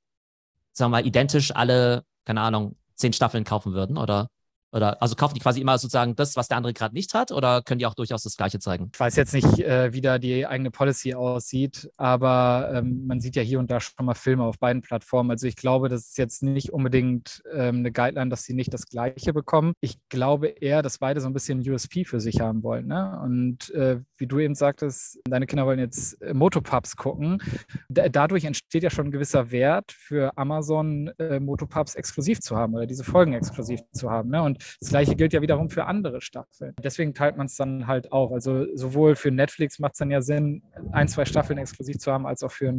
[0.73, 4.27] sagen wir mal, identisch alle, keine Ahnung, zehn Staffeln kaufen würden, oder?
[4.73, 7.61] Oder also kaufen die quasi immer sozusagen das, was der andere gerade nicht hat, oder
[7.61, 8.89] können die auch durchaus das Gleiche zeigen?
[8.91, 13.35] Ich weiß jetzt nicht, äh, wie da die eigene Policy aussieht, aber ähm, man sieht
[13.35, 15.29] ja hier und da schon mal Filme auf beiden Plattformen.
[15.29, 18.87] Also ich glaube, das ist jetzt nicht unbedingt ähm, eine Guideline, dass sie nicht das
[18.87, 19.73] Gleiche bekommen.
[19.79, 22.87] Ich glaube eher, dass beide so ein bisschen USP für sich haben wollen.
[22.87, 23.19] Ne?
[23.23, 27.41] Und äh, wie du eben sagtest, deine Kinder wollen jetzt äh, Motopubs gucken.
[27.89, 32.73] D dadurch entsteht ja schon ein gewisser Wert für Amazon, äh, Motopubs exklusiv zu haben
[32.73, 34.29] oder diese Folgen exklusiv zu haben.
[34.29, 34.41] Ne?
[34.41, 36.73] Und das gleiche gilt ja wiederum für andere Staffeln.
[36.83, 38.31] Deswegen teilt man es dann halt auf.
[38.31, 42.25] Also sowohl für Netflix macht es dann ja Sinn, ein, zwei Staffeln exklusiv zu haben,
[42.25, 42.73] als auch für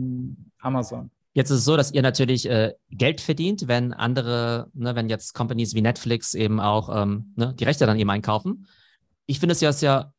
[0.61, 1.11] Amazon.
[1.35, 5.35] Jetzt ist es so, dass ihr natürlich äh, Geld verdient, wenn andere, ne, wenn jetzt
[5.35, 8.69] Companies wie Netflix eben auch ähm, ne, die Rechte dann eben einkaufen.
[9.27, 10.13] Ich finde es ja, ja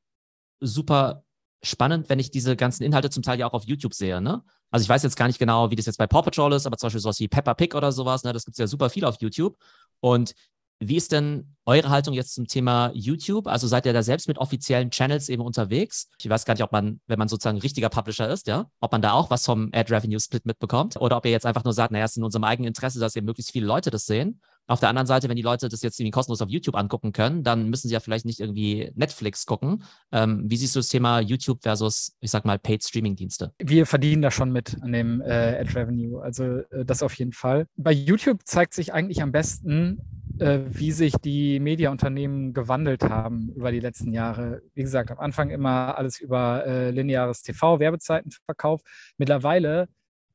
[0.59, 1.23] super
[1.63, 4.19] spannend, wenn ich diese ganzen Inhalte zum Teil ja auch auf YouTube sehe.
[4.19, 4.43] Ne?
[4.71, 6.77] Also ich weiß jetzt gar nicht genau, wie das jetzt bei Paw Patrol ist, aber
[6.77, 9.05] zum Beispiel sowas wie Peppa Pig oder sowas, ne, das gibt es ja super viel
[9.05, 9.57] auf YouTube.
[10.01, 10.33] Und
[10.79, 13.47] Wie ist denn eure Haltung jetzt zum Thema YouTube?
[13.47, 16.09] Also seid ihr da selbst mit offiziellen Channels eben unterwegs?
[16.19, 19.01] Ich weiß gar nicht, ob man, wenn man sozusagen richtiger Publisher ist, ja, ob man
[19.01, 21.91] da auch was vom Ad Revenue Split mitbekommt oder ob ihr jetzt einfach nur sagt,
[21.91, 24.41] naja, es ist in unserem eigenen Interesse, dass eben möglichst viele Leute das sehen.
[24.67, 27.43] Auf der anderen Seite, wenn die Leute das jetzt irgendwie kostenlos auf YouTube angucken können,
[27.43, 29.83] dann müssen sie ja vielleicht nicht irgendwie Netflix gucken.
[30.11, 33.53] Ähm, wie siehst du das Thema YouTube versus, ich sag mal, Paid Streaming-Dienste?
[33.59, 37.33] Wir verdienen da schon mit an dem äh, Ad Revenue, also äh, das auf jeden
[37.33, 37.67] Fall.
[37.75, 40.01] Bei YouTube zeigt sich eigentlich am besten,
[40.39, 44.61] äh, wie sich die Mediaunternehmen gewandelt haben über die letzten Jahre.
[44.73, 48.81] Wie gesagt, am Anfang immer alles über äh, lineares TV, Werbezeitenverkauf.
[49.17, 49.87] Mittlerweile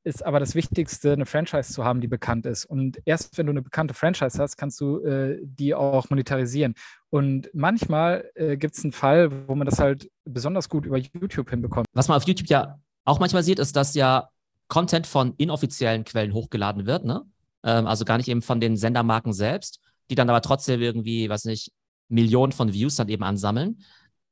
[0.02, 2.64] ist aber das Wichtigste, eine Franchise zu haben, die bekannt ist.
[2.64, 6.74] Und erst wenn du eine bekannte Franchise hast, kannst du äh, die auch monetarisieren.
[7.10, 11.50] Und manchmal äh, gibt es einen Fall, wo man das halt besonders gut über YouTube
[11.50, 11.86] hinbekommt.
[11.92, 14.28] Was man auf YouTube ja auch manchmal sieht, ist, dass ja
[14.68, 17.24] Content von inoffiziellen Quellen hochgeladen wird, ne?
[17.62, 21.44] Ähm, also gar nicht eben von den Sendermarken selbst, die dann aber trotzdem irgendwie, weiß
[21.44, 21.72] nicht,
[22.08, 23.82] Millionen von Views dann eben ansammeln.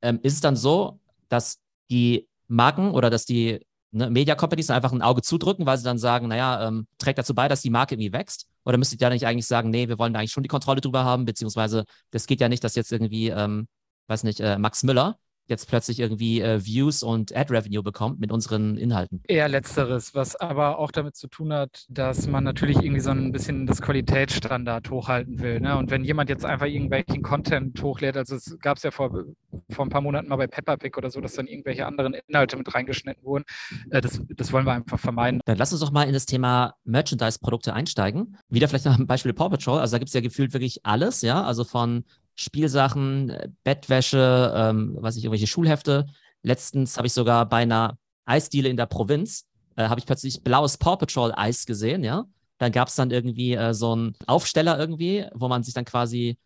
[0.00, 1.58] Ähm, ist es dann so, dass
[1.90, 5.98] die Marken oder dass die ne, Media Companies einfach ein Auge zudrücken, weil sie dann
[5.98, 8.48] sagen, naja, ähm, trägt dazu bei, dass die Marke irgendwie wächst?
[8.64, 10.80] Oder müsstet ihr ja nicht eigentlich sagen, nee, wir wollen da eigentlich schon die Kontrolle
[10.80, 13.68] drüber haben, beziehungsweise das geht ja nicht, dass jetzt irgendwie, ähm,
[14.08, 15.18] weiß nicht, äh, Max Müller
[15.48, 19.22] jetzt plötzlich irgendwie äh, Views und Ad-Revenue bekommt mit unseren Inhalten.
[19.26, 23.32] Eher letzteres, was aber auch damit zu tun hat, dass man natürlich irgendwie so ein
[23.32, 25.60] bisschen das Qualitätsstandard hochhalten will.
[25.60, 25.76] Ne?
[25.76, 29.24] Und wenn jemand jetzt einfach irgendwelchen Content hochlädt, also es gab es ja vor,
[29.70, 32.56] vor ein paar Monaten mal bei Peppa Pig oder so, dass dann irgendwelche anderen Inhalte
[32.56, 33.44] mit reingeschnitten wurden,
[33.90, 35.40] äh, das, das wollen wir einfach vermeiden.
[35.46, 38.36] Dann lass uns doch mal in das Thema Merchandise-Produkte einsteigen.
[38.48, 39.78] Wieder vielleicht noch ein Beispiel Paw Patrol.
[39.78, 42.04] Also da gibt es ja gefühlt wirklich alles, ja, also von
[42.38, 46.06] Spielsachen, Bettwäsche, ähm, was ich, irgendwelche Schulhefte.
[46.42, 49.46] Letztens habe ich sogar bei einer Eisdiele in der Provinz,
[49.76, 52.24] äh, habe ich plötzlich blaues Paw Patrol Eis gesehen, ja.
[52.58, 56.38] Dann gab es dann irgendwie äh, so einen Aufsteller irgendwie, wo man sich dann quasi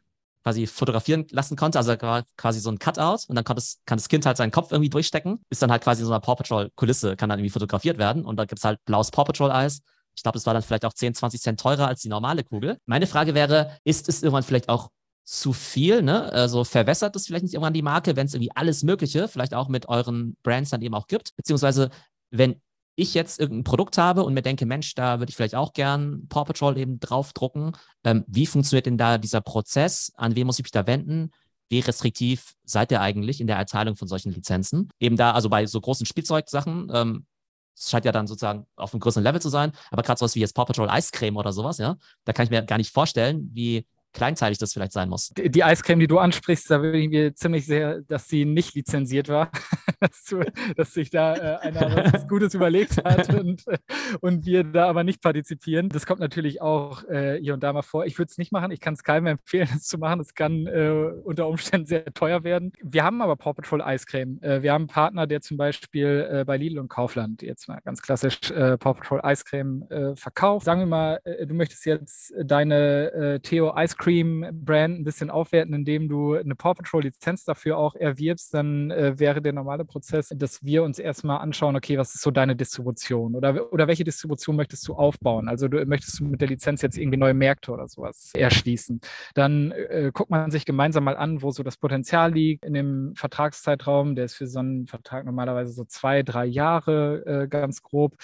[0.42, 1.94] quasi fotografieren lassen konnte, also
[2.36, 4.90] quasi so ein Cutout und dann kann das, kann das Kind halt seinen Kopf irgendwie
[4.90, 7.98] durchstecken, ist dann halt quasi in so einer Paw Patrol Kulisse, kann dann irgendwie fotografiert
[7.98, 9.82] werden und da gibt es halt blaues Paw Patrol Eis.
[10.14, 12.78] Ich glaube, das war dann vielleicht auch 10, 20 Cent teurer als die normale Kugel.
[12.86, 14.90] Meine Frage wäre, ist es irgendwann vielleicht auch
[15.24, 16.32] zu viel, ne?
[16.32, 19.68] Also verwässert es vielleicht nicht irgendwann die Marke, wenn es irgendwie alles Mögliche, vielleicht auch
[19.68, 21.34] mit euren Brands dann eben auch gibt.
[21.36, 21.90] Beziehungsweise,
[22.30, 22.60] wenn
[22.96, 26.26] ich jetzt irgendein Produkt habe und mir denke, Mensch, da würde ich vielleicht auch gern
[26.28, 27.72] Paw Patrol eben draufdrucken.
[28.04, 30.12] Ähm, wie funktioniert denn da dieser Prozess?
[30.16, 31.30] An wen muss ich mich da wenden?
[31.70, 34.90] Wie restriktiv seid ihr eigentlich in der Erteilung von solchen Lizenzen?
[35.00, 37.26] Eben da, also bei so großen Spielzeugsachen, ähm,
[37.74, 40.40] es scheint ja dann sozusagen auf einem größeren Level zu sein, aber gerade sowas wie
[40.40, 43.86] jetzt Paw Patrol Eiscreme oder sowas, ja, da kann ich mir gar nicht vorstellen, wie
[44.12, 45.30] kleinteilig das vielleicht sein muss.
[45.30, 48.74] Die, die Eiscreme, die du ansprichst, da bin ich mir ziemlich sehr, dass sie nicht
[48.74, 49.50] lizenziert war,
[50.00, 50.42] dass, du,
[50.76, 53.78] dass, sich da äh, einer was Gutes überlegt hat und, äh,
[54.20, 55.88] und wir da aber nicht partizipieren.
[55.88, 58.04] Das kommt natürlich auch äh, hier und da mal vor.
[58.04, 58.70] Ich würde es nicht machen.
[58.70, 60.20] Ich kann es keinem empfehlen, es zu machen.
[60.20, 60.90] Es kann äh,
[61.24, 62.72] unter Umständen sehr teuer werden.
[62.82, 64.40] Wir haben aber Paw Patrol Eiscreme.
[64.42, 67.80] Äh, wir haben einen Partner, der zum Beispiel äh, bei Lidl und Kaufland jetzt mal
[67.84, 70.66] ganz klassisch Paw Patrol Eiscreme verkauft.
[70.66, 76.34] Sagen wir mal, du möchtest jetzt deine Theo Eiscreme Cream-Brand ein bisschen aufwerten, indem du
[76.34, 80.98] eine Paw Patrol-Lizenz dafür auch erwirbst, dann äh, wäre der normale Prozess, dass wir uns
[80.98, 85.48] erstmal anschauen, okay, was ist so deine Distribution oder, oder welche Distribution möchtest du aufbauen?
[85.48, 89.00] Also du möchtest du mit der Lizenz jetzt irgendwie neue Märkte oder sowas erschließen.
[89.34, 93.14] Dann äh, guckt man sich gemeinsam mal an, wo so das Potenzial liegt in dem
[93.14, 94.16] Vertragszeitraum.
[94.16, 98.16] Der ist für so einen Vertrag normalerweise so zwei, drei Jahre äh, ganz grob.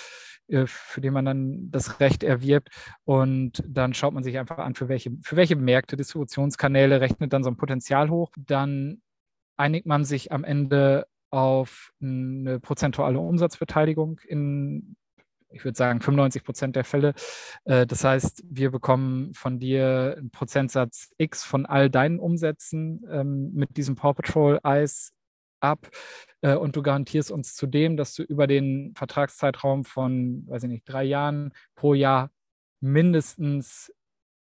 [0.48, 2.70] Äh, für den man dann das Recht erwirbt.
[3.04, 7.44] Und dann schaut man sich einfach an, für welche, für welche Märkte, Distributionskanäle rechnet dann
[7.44, 8.32] so ein Potenzial hoch.
[8.38, 9.02] Dann
[9.58, 14.96] einigt man sich am Ende auf eine prozentuale Umsatzbeteiligung in,
[15.50, 17.12] ich würde sagen, 95 Prozent der Fälle.
[17.64, 23.52] Äh, das heißt, wir bekommen von dir einen Prozentsatz X von all deinen Umsätzen ähm,
[23.52, 25.12] mit diesem Paw Patrol Eis
[25.60, 25.90] ab
[26.40, 30.88] äh, und du garantierst uns zudem, dass du über den Vertragszeitraum von, weiß ich nicht,
[30.88, 32.30] drei Jahren pro Jahr
[32.80, 33.92] mindestens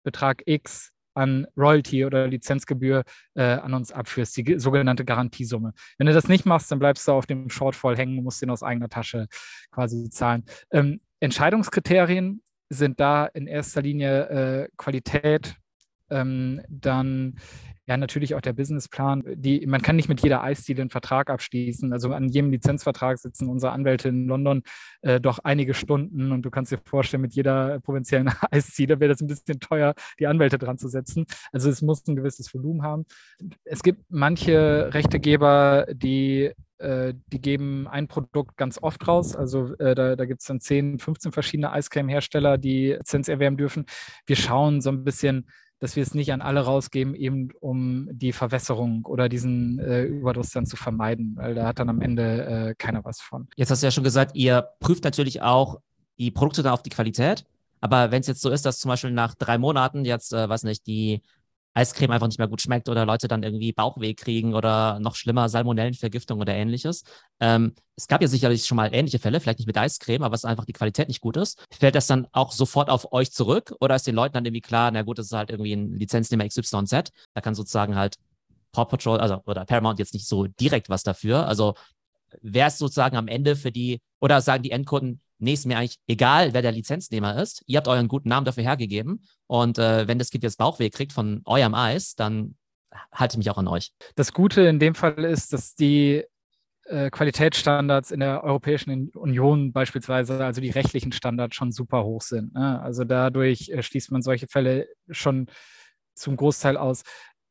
[0.05, 3.03] Betrag X an Royalty oder Lizenzgebühr
[3.35, 5.73] äh, an uns abführst, die sogenannte Garantiesumme.
[5.99, 8.63] Wenn du das nicht machst, dann bleibst du auf dem Shortfall hängen musst den aus
[8.63, 9.27] eigener Tasche
[9.71, 10.45] quasi zahlen.
[10.71, 15.57] Ähm, Entscheidungskriterien sind da in erster Linie äh, Qualität,
[16.11, 17.37] ähm, dann
[17.87, 19.23] ja, natürlich auch der Businessplan.
[19.37, 21.93] Die, man kann nicht mit jeder Eisdiele einen Vertrag abschließen.
[21.93, 24.63] Also an jedem Lizenzvertrag sitzen unsere Anwälte in London
[25.03, 29.21] äh, doch einige Stunden und du kannst dir vorstellen, mit jeder provinziellen Eisdiele wäre das
[29.21, 31.27] ein bisschen teuer, die Anwälte dran zu setzen.
[31.53, 33.07] Also es muss ein gewisses Volumen haben.
[33.65, 39.35] Es gibt manche Rechtegeber, die äh, die geben ein Produkt ganz oft raus.
[39.35, 43.87] Also äh, da, da gibt es dann 10, 15 verschiedene Eiscreme-Hersteller, die Lizenz erwerben dürfen.
[44.27, 45.47] Wir schauen so ein bisschen,
[45.79, 50.51] dass wir es nicht an alle rausgeben, eben um die Verwässerung oder diesen äh, Überdruss
[50.51, 53.49] dann zu vermeiden, weil da hat dann am Ende äh, keiner was von.
[53.57, 55.81] Jetzt hast du ja schon gesagt, ihr prüft natürlich auch
[56.19, 57.45] die Produkte dann auf die Qualität.
[57.81, 60.63] Aber wenn es jetzt so ist, dass zum Beispiel nach drei Monaten jetzt, äh, weiß
[60.63, 61.21] nicht, die
[61.77, 65.49] Eiscreme einfach nicht mehr gut schmeckt oder Leute dann irgendwie Bauchweh kriegen oder noch schlimmer
[65.49, 67.05] Salmonellenvergiftung oder ähnliches.
[67.39, 70.47] Ähm, es gab ja sicherlich schon mal ähnliche Fälle, vielleicht nicht mit Eiscreme, aber es
[70.47, 71.63] einfach die Qualität nicht gut ist.
[71.79, 74.91] Fällt das dann auch sofort auf euch zurück oder ist den Leuten dann irgendwie klar,
[74.91, 78.17] na gut, das ist halt irgendwie ein Lizenznehmer XYZ, da kann sozusagen halt
[78.73, 81.47] Paw Patrol, also oder Paramount jetzt nicht so direkt was dafür.
[81.47, 81.75] Also
[82.41, 85.99] wer ist sozusagen am Ende für die, oder sagen die Endkunden, nee, ist mir eigentlich
[86.07, 87.63] egal, wer der Lizenznehmer ist.
[87.67, 89.23] Ihr habt euren guten Namen dafür hergegeben.
[89.47, 92.57] Und äh, wenn das Kind jetzt Bauchweh kriegt von eurem Eis, dann
[93.13, 93.93] halte ich mich auch an euch.
[94.15, 96.25] Das Gute in dem Fall ist, dass die
[96.85, 102.55] äh, Qualitätsstandards in der Europäischen Union beispielsweise, also die rechtlichen Standards schon super hoch sind.
[102.55, 102.81] Ne?
[102.81, 105.47] Also dadurch äh, schließt man solche Fälle schon
[106.15, 107.03] zum Großteil aus.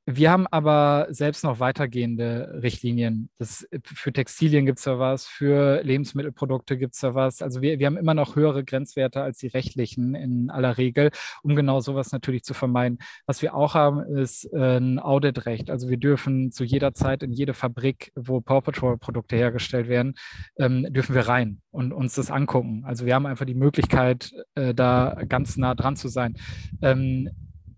[0.08, 3.30] Wir haben aber selbst noch weitergehende Richtlinien.
[3.40, 7.42] Das, für Textilien gibt es ja was, für Lebensmittelprodukte gibt es ja was.
[7.42, 11.10] Also wir, wir haben immer noch höhere Grenzwerte als die rechtlichen in aller Regel,
[11.42, 13.00] um genau sowas natürlich zu vermeiden.
[13.26, 15.72] Was wir auch haben, ist äh, ein Auditrecht.
[15.72, 20.14] Also wir dürfen zu jeder Zeit in jede Fabrik, wo Paw Patrol Produkte hergestellt werden,
[20.60, 22.84] ähm, dürfen wir rein und uns das angucken.
[22.86, 26.36] Also wir haben einfach die Möglichkeit, äh, da ganz nah dran zu sein.
[26.84, 27.32] Ähm,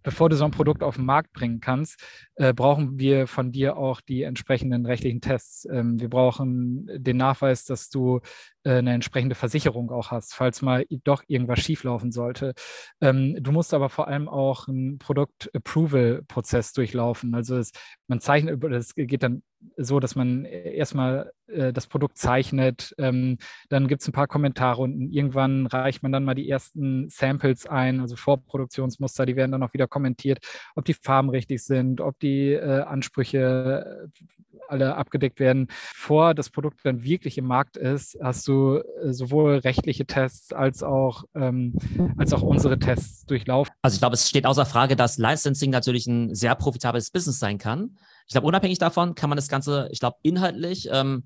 [0.08, 2.02] bevor du so ein Produkt auf den Markt bringen kannst,
[2.38, 5.68] äh, brauchen wir von dir auch die entsprechenden rechtlichen Tests.
[5.70, 8.22] Ähm, wir brauchen den Nachweis, dass du
[8.64, 12.54] äh, eine entsprechende Versicherung auch hast, falls mal doch irgendwas schieflaufen sollte.
[13.02, 17.34] Ähm, du musst aber vor allem auch einen Produkt-Approval-Prozess durchlaufen.
[17.34, 17.72] Also es,
[18.08, 19.42] man zeichnet, es geht dann
[19.76, 23.38] so, dass man erstmal äh, das Produkt zeichnet, ähm,
[23.70, 27.66] dann gibt es ein paar Kommentare und irgendwann reicht man dann mal die ersten Samples
[27.66, 30.40] ein, also Vorproduktionsmuster, die werden dann auch wieder kommentiert,
[30.76, 34.24] ob die Farben richtig sind, ob die äh, Ansprüche äh,
[34.70, 35.68] alle abgedeckt werden.
[35.72, 40.84] Vor das Produkt dann wirklich im Markt ist, hast du äh, sowohl rechtliche Tests als
[40.84, 41.74] auch, ähm,
[42.18, 43.74] als auch unsere Tests durchlaufen.
[43.82, 47.58] Also ich glaube, es steht außer Frage, dass Licensing natürlich ein sehr profitables Business sein
[47.58, 47.98] kann.
[48.28, 51.24] Ich glaube, unabhängig davon kann man das Ganze, ich glaube, inhaltlich ähm,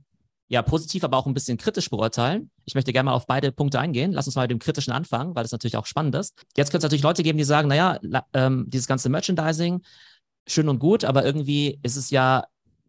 [0.51, 2.51] ja positiv, aber auch ein bisschen kritisch beurteilen.
[2.65, 4.11] Ich möchte gerne mal auf beide Punkte eingehen.
[4.11, 6.43] Lass uns mal mit dem Kritischen anfangen, weil das natürlich auch spannend ist.
[6.57, 7.99] Jetzt könnte es natürlich Leute geben, die sagen, naja,
[8.33, 9.81] ähm, dieses ganze Merchandising,
[10.47, 12.43] schön und gut, aber irgendwie ist es ja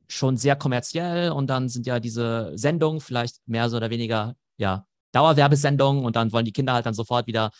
[0.08, 4.86] schon sehr kommerziell und dann sind ja diese Sendungen vielleicht mehr so oder weniger, ja,
[5.12, 7.50] Dauerwerbesendungen und dann wollen die Kinder halt dann sofort wieder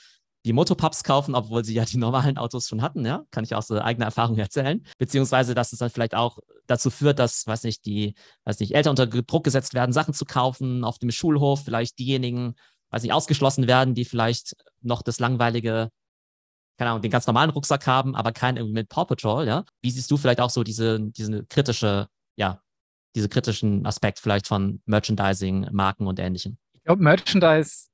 [0.45, 3.71] die Motopups kaufen, obwohl sie ja die normalen Autos schon hatten, ja, kann ich aus
[3.71, 4.85] eigener Erfahrung erzählen.
[4.99, 8.91] Beziehungsweise, dass es dann vielleicht auch dazu führt, dass, weiß nicht, die, weiß nicht, Eltern
[8.91, 12.55] unter Druck gesetzt werden, Sachen zu kaufen auf dem Schulhof, vielleicht diejenigen,
[12.91, 15.91] weiß nicht, ausgeschlossen werden, die vielleicht noch das langweilige,
[16.79, 19.65] keine Ahnung, den ganz normalen Rucksack haben, aber keinen irgendwie mit Paw Patrol, ja.
[19.83, 22.61] Wie siehst du vielleicht auch so diese, diese kritische, ja,
[23.15, 26.57] diese kritischen Aspekt vielleicht von Merchandising, Marken und ähnlichem?
[26.73, 27.89] Ich glaube, Merchandise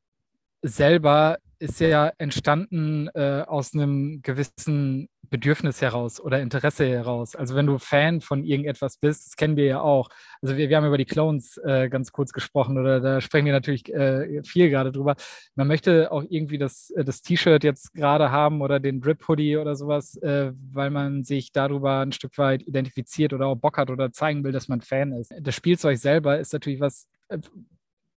[0.62, 7.36] selber ist ja entstanden äh, aus einem gewissen Bedürfnis heraus oder Interesse heraus.
[7.36, 10.08] Also wenn du Fan von irgendetwas bist, das kennen wir ja auch.
[10.40, 13.52] Also wir, wir haben über die Clones äh, ganz kurz gesprochen oder da sprechen wir
[13.52, 15.16] natürlich äh, viel gerade drüber.
[15.54, 19.76] Man möchte auch irgendwie das, äh, das T-Shirt jetzt gerade haben oder den Drip-Hoodie oder
[19.76, 24.12] sowas, äh, weil man sich darüber ein Stück weit identifiziert oder auch Bock hat oder
[24.12, 25.32] zeigen will, dass man Fan ist.
[25.40, 27.38] Das Spielzeug selber ist natürlich was, äh,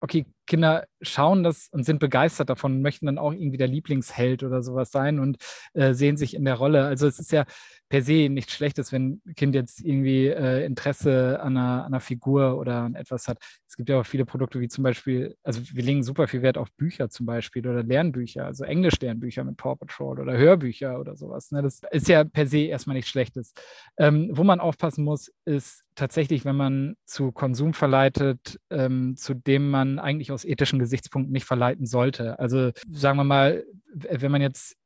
[0.00, 4.62] okay, Kinder schauen das und sind begeistert davon, möchten dann auch irgendwie der Lieblingsheld oder
[4.62, 5.36] sowas sein und
[5.74, 6.84] äh, sehen sich in der Rolle.
[6.86, 7.44] Also es ist ja
[7.88, 12.00] per se nichts Schlechtes, wenn ein Kind jetzt irgendwie äh, Interesse an einer, an einer,
[12.00, 13.38] Figur oder an etwas hat.
[13.66, 16.58] Es gibt ja auch viele Produkte wie zum Beispiel, also wir legen super viel Wert
[16.58, 21.50] auf Bücher zum Beispiel oder Lernbücher, also Englisch-Lernbücher mit Paw Patrol oder Hörbücher oder sowas.
[21.50, 21.62] Ne?
[21.62, 23.52] Das ist ja per se erstmal nichts Schlechtes.
[23.96, 29.70] Ähm, wo man aufpassen muss, ist tatsächlich, wenn man zu Konsum verleitet, ähm, zu dem
[29.70, 32.38] man eigentlich aus ethischen Gesichtspunkten nicht verleiten sollte.
[32.38, 34.76] Also sagen wir mal, wenn man jetzt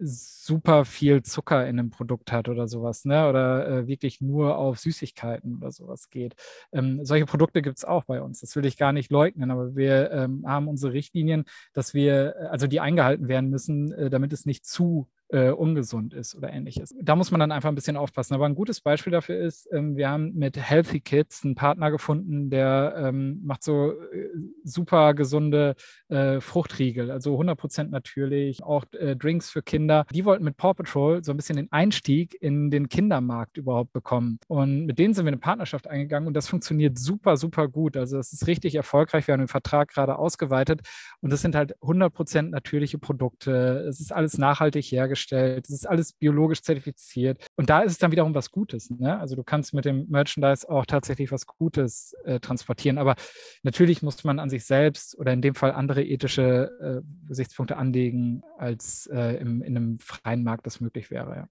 [0.00, 3.28] super viel Zucker in einem Produkt hat oder sowas, ne?
[3.28, 6.36] Oder äh, wirklich nur auf Süßigkeiten oder sowas geht.
[6.72, 8.40] Ähm, solche Produkte gibt es auch bei uns.
[8.40, 12.46] Das will ich gar nicht leugnen, aber wir ähm, haben unsere Richtlinien, dass wir, äh,
[12.46, 16.94] also die eingehalten werden müssen, äh, damit es nicht zu äh, ungesund ist oder ähnliches.
[17.00, 18.34] Da muss man dann einfach ein bisschen aufpassen.
[18.34, 22.48] Aber ein gutes Beispiel dafür ist, ähm, wir haben mit Healthy Kids einen Partner gefunden,
[22.50, 24.28] der ähm, macht so äh,
[24.64, 25.74] super gesunde
[26.08, 30.06] äh, Fruchtriegel, also 100% natürlich, auch äh, Drinks für Kinder.
[30.12, 34.38] Die wollten mit Paw Patrol so ein bisschen den Einstieg in den Kindermarkt überhaupt bekommen.
[34.46, 37.96] Und mit denen sind wir eine Partnerschaft eingegangen und das funktioniert super, super gut.
[37.96, 39.26] Also das ist richtig erfolgreich.
[39.26, 40.80] Wir haben den Vertrag gerade ausgeweitet
[41.20, 43.84] und das sind halt 100% natürliche Produkte.
[43.88, 47.44] Es ist alles nachhaltig hergestellt hergestellt, es ist alles biologisch zertifiziert.
[47.56, 48.90] Und da ist es dann wiederum was Gutes.
[48.90, 49.18] Ne?
[49.18, 52.98] Also du kannst mit dem Merchandise auch tatsächlich was Gutes äh, transportieren.
[52.98, 53.16] Aber
[53.62, 58.42] natürlich muss man an sich selbst oder in dem Fall andere ethische äh, Gesichtspunkte anlegen,
[58.58, 61.36] als äh, im, in einem freien Markt das möglich wäre.
[61.36, 61.48] Ja.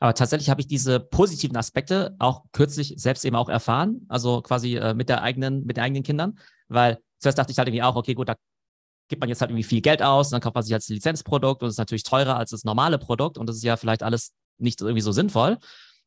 [0.00, 4.76] Aber tatsächlich habe ich diese positiven Aspekte auch kürzlich selbst eben auch erfahren, also quasi
[4.76, 7.96] äh, mit der eigenen, mit den eigenen Kindern, weil zuerst dachte ich halt irgendwie auch,
[7.96, 8.34] okay, gut, da
[9.08, 11.62] gibt man jetzt halt irgendwie viel Geld aus und dann kauft man sich als Lizenzprodukt
[11.62, 14.80] und ist natürlich teurer als das normale Produkt und das ist ja vielleicht alles nicht
[14.80, 15.58] irgendwie so sinnvoll.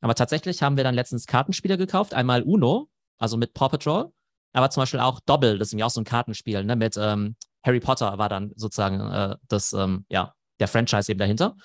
[0.01, 4.11] Aber tatsächlich haben wir dann letztens Kartenspiele gekauft, einmal Uno, also mit Paw Patrol,
[4.53, 7.35] aber zum Beispiel auch Doppel, das ist ja auch so ein Kartenspiel, ne, mit ähm,
[7.63, 11.55] Harry Potter war dann sozusagen äh, das, ähm, ja, der Franchise eben dahinter.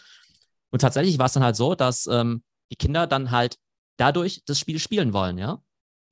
[0.70, 3.57] Und tatsächlich war es dann halt so, dass ähm, die Kinder dann halt
[3.96, 5.62] dadurch das Spiel spielen wollen, ja.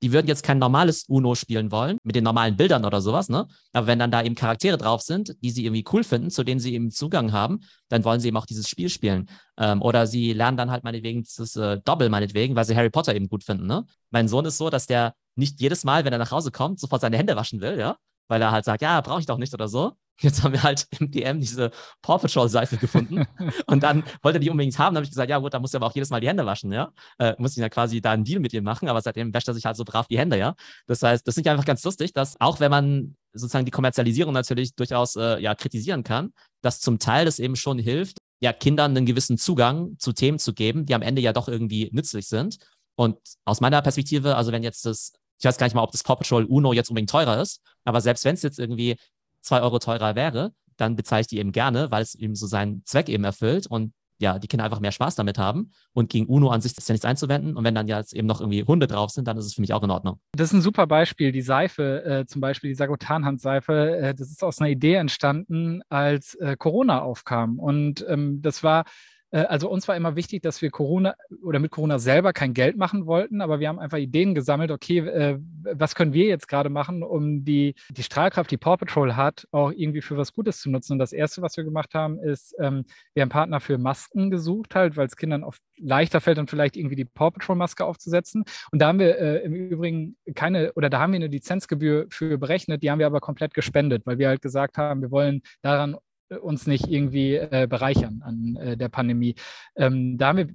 [0.01, 3.47] Die würden jetzt kein normales Uno spielen wollen, mit den normalen Bildern oder sowas, ne?
[3.73, 6.59] Aber wenn dann da eben Charaktere drauf sind, die sie irgendwie cool finden, zu denen
[6.59, 9.29] sie eben Zugang haben, dann wollen sie eben auch dieses Spiel spielen.
[9.57, 13.15] Ähm, oder sie lernen dann halt meinetwegen das äh, Doppel meinetwegen, weil sie Harry Potter
[13.15, 13.85] eben gut finden, ne?
[14.11, 17.01] Mein Sohn ist so, dass der nicht jedes Mal, wenn er nach Hause kommt, sofort
[17.01, 17.97] seine Hände waschen will, ja?
[18.27, 20.87] Weil er halt sagt, ja, brauche ich doch nicht oder so, Jetzt haben wir halt
[20.99, 23.25] im DM diese Paw Patrol Seife gefunden.
[23.67, 24.93] und dann wollte er die unbedingt haben.
[24.93, 26.45] Da habe ich gesagt, ja gut, da muss er aber auch jedes Mal die Hände
[26.45, 26.91] waschen, ja.
[27.17, 29.53] Äh, muss ich ja quasi da einen Deal mit ihm machen, aber seitdem wäscht er
[29.53, 30.55] sich halt so brav die Hände, ja.
[30.87, 34.75] Das heißt, das ist einfach ganz lustig, dass auch wenn man sozusagen die Kommerzialisierung natürlich
[34.75, 39.05] durchaus äh, ja kritisieren kann, dass zum Teil das eben schon hilft, ja, Kindern einen
[39.05, 42.57] gewissen Zugang zu Themen zu geben, die am Ende ja doch irgendwie nützlich sind.
[42.95, 46.03] Und aus meiner Perspektive, also wenn jetzt das ich weiß gar nicht mal, ob das
[46.03, 48.97] Paw Patrol Uno jetzt unbedingt teurer ist, aber selbst wenn es jetzt irgendwie
[49.45, 52.83] zwei Euro teurer wäre, dann bezahle ich die eben gerne, weil es eben so seinen
[52.85, 55.71] Zweck eben erfüllt und ja, die Kinder einfach mehr Spaß damit haben.
[55.93, 57.57] Und gegen UNO an sich ist ja nichts einzuwenden.
[57.57, 59.61] Und wenn dann ja jetzt eben noch irgendwie Hunde drauf sind, dann ist es für
[59.61, 60.19] mich auch in Ordnung.
[60.33, 61.31] Das ist ein super Beispiel.
[61.31, 66.35] Die Seife, äh, zum Beispiel die Sagotan-Handseife, äh, das ist aus einer Idee entstanden, als
[66.35, 67.59] äh, Corona aufkam.
[67.59, 68.85] Und ähm, das war
[69.43, 73.05] also uns war immer wichtig, dass wir Corona oder mit Corona selber kein Geld machen
[73.05, 75.39] wollten, aber wir haben einfach Ideen gesammelt, okay, äh,
[75.73, 79.71] was können wir jetzt gerade machen, um die, die Strahlkraft, die Paw Patrol hat, auch
[79.71, 80.93] irgendwie für was Gutes zu nutzen.
[80.93, 84.75] Und das Erste, was wir gemacht haben, ist, ähm, wir haben Partner für Masken gesucht,
[84.75, 88.45] halt, weil es Kindern oft leichter fällt, dann vielleicht irgendwie die Paw Patrol Maske aufzusetzen.
[88.71, 92.37] Und da haben wir äh, im Übrigen keine, oder da haben wir eine Lizenzgebühr für
[92.37, 95.97] berechnet, die haben wir aber komplett gespendet, weil wir halt gesagt haben, wir wollen daran
[96.41, 99.35] uns nicht irgendwie äh, bereichern an äh, der Pandemie.
[99.75, 100.47] Ähm, da haben wir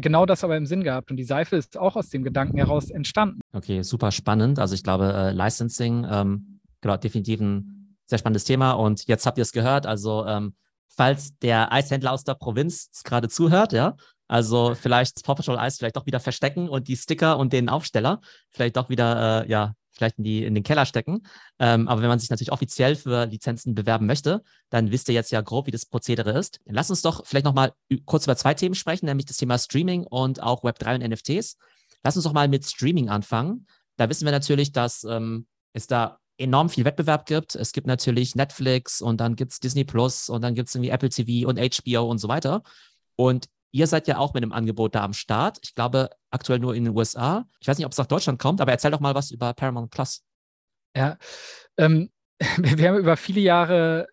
[0.00, 2.90] genau das aber im Sinn gehabt und die Seife ist auch aus dem Gedanken heraus
[2.90, 3.40] entstanden.
[3.52, 4.58] Okay, super spannend.
[4.58, 9.38] Also ich glaube, äh, Licensing, ähm, genau, definitiv ein sehr spannendes Thema und jetzt habt
[9.38, 9.86] ihr es gehört.
[9.86, 10.54] Also ähm,
[10.88, 13.96] falls der Eishändler aus der Provinz gerade zuhört, ja,
[14.28, 17.68] also vielleicht das Paw Patrol Eis vielleicht doch wieder verstecken und die Sticker und den
[17.68, 21.22] Aufsteller vielleicht doch wieder äh, ja vielleicht in, die, in den Keller stecken.
[21.58, 25.30] Ähm, aber wenn man sich natürlich offiziell für Lizenzen bewerben möchte, dann wisst ihr jetzt
[25.30, 26.60] ja grob, wie das Prozedere ist.
[26.66, 27.72] Lass uns doch vielleicht nochmal
[28.04, 31.56] kurz über zwei Themen sprechen, nämlich das Thema Streaming und auch Web3 und NFTs.
[32.02, 33.66] Lass uns doch mal mit Streaming anfangen.
[33.96, 37.54] Da wissen wir natürlich, dass ähm, es da enorm viel Wettbewerb gibt.
[37.54, 40.90] Es gibt natürlich Netflix und dann gibt es Disney Plus und dann gibt es irgendwie
[40.90, 42.62] Apple TV und HBO und so weiter.
[43.14, 45.58] Und Ihr seid ja auch mit einem Angebot da am Start.
[45.64, 47.44] Ich glaube, aktuell nur in den USA.
[47.58, 49.90] Ich weiß nicht, ob es nach Deutschland kommt, aber erzähl doch mal was über Paramount
[49.90, 50.22] Plus.
[50.96, 51.18] Ja,
[51.76, 52.08] ähm,
[52.56, 54.06] wir haben über viele Jahre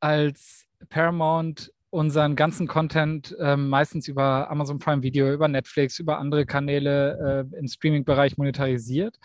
[0.00, 6.44] als Paramount unseren ganzen Content äh, meistens über Amazon Prime Video, über Netflix, über andere
[6.44, 9.20] Kanäle äh, im Streaming-Bereich monetarisiert.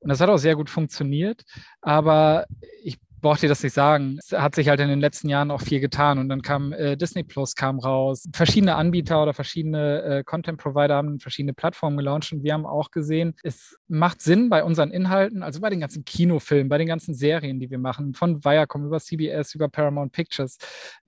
[0.00, 1.44] Und das hat auch sehr gut funktioniert.
[1.80, 2.46] Aber
[2.82, 4.18] ich braucht ihr das nicht sagen.
[4.18, 6.96] Es hat sich halt in den letzten Jahren auch viel getan und dann kam äh,
[6.96, 8.28] Disney Plus kam raus.
[8.32, 12.90] Verschiedene Anbieter oder verschiedene äh, Content Provider haben verschiedene Plattformen gelauncht und wir haben auch
[12.90, 17.14] gesehen, es macht Sinn bei unseren Inhalten, also bei den ganzen Kinofilmen, bei den ganzen
[17.14, 20.58] Serien, die wir machen, von Viacom über CBS über Paramount Pictures,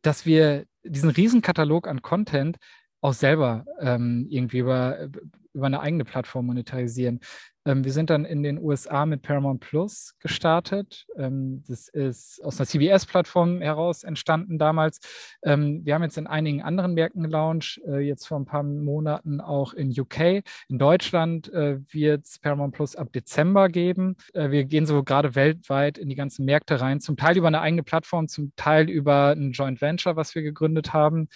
[0.03, 2.57] dass wir diesen riesen Katalog an Content
[3.01, 5.09] auch selber ähm, irgendwie über,
[5.53, 7.21] über eine eigene Plattform monetarisieren.
[7.67, 11.07] Ähm, wir sind dann in den USA mit Paramount Plus gestartet.
[11.17, 14.99] Ähm, das ist aus einer CBS-Plattform heraus entstanden damals.
[15.45, 19.41] Ähm, wir haben jetzt in einigen anderen Märkten gelauncht, äh, jetzt vor ein paar Monaten
[19.41, 20.43] auch in UK.
[20.69, 24.17] In Deutschland äh, wird es Paramount Plus ab Dezember geben.
[24.33, 27.61] Äh, wir gehen so gerade weltweit in die ganzen Märkte rein, zum Teil über eine
[27.61, 31.29] eigene Plattform, zum Teil über ein Joint Venture, was wir gegründet haben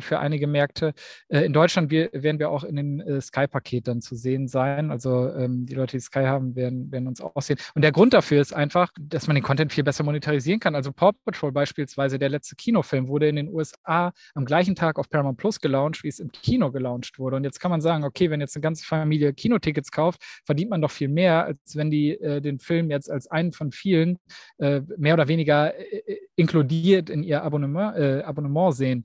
[0.00, 0.92] für einige Märkte.
[1.28, 3.20] in Deutschland werden wir auch in den
[3.60, 4.90] Sky-Paket dann zu sehen sein.
[4.90, 7.58] Also die Leute, die Sky haben, werden, werden uns auch sehen.
[7.74, 10.74] Und der Grund dafür ist einfach, dass man den Content viel besser monetarisieren kann.
[10.74, 15.08] Also Paw Patrol beispielsweise, der letzte Kinofilm, wurde in den USA am gleichen Tag auf
[15.08, 17.36] Paramount Plus gelauncht, wie es im Kino gelauncht wurde.
[17.36, 20.80] Und jetzt kann man sagen, okay, wenn jetzt eine ganze Familie Kinotickets kauft, verdient man
[20.80, 24.18] doch viel mehr, als wenn die äh, den Film jetzt als einen von vielen
[24.58, 29.04] äh, mehr oder weniger äh, inkludiert in ihr Abonnement, äh, Abonnement sehen.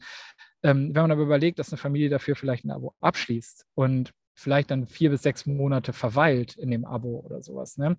[0.66, 4.70] Ähm, wenn man aber überlegt, dass eine Familie dafür vielleicht ein Abo abschließt und vielleicht
[4.72, 7.98] dann vier bis sechs Monate verweilt in dem Abo oder sowas, ne?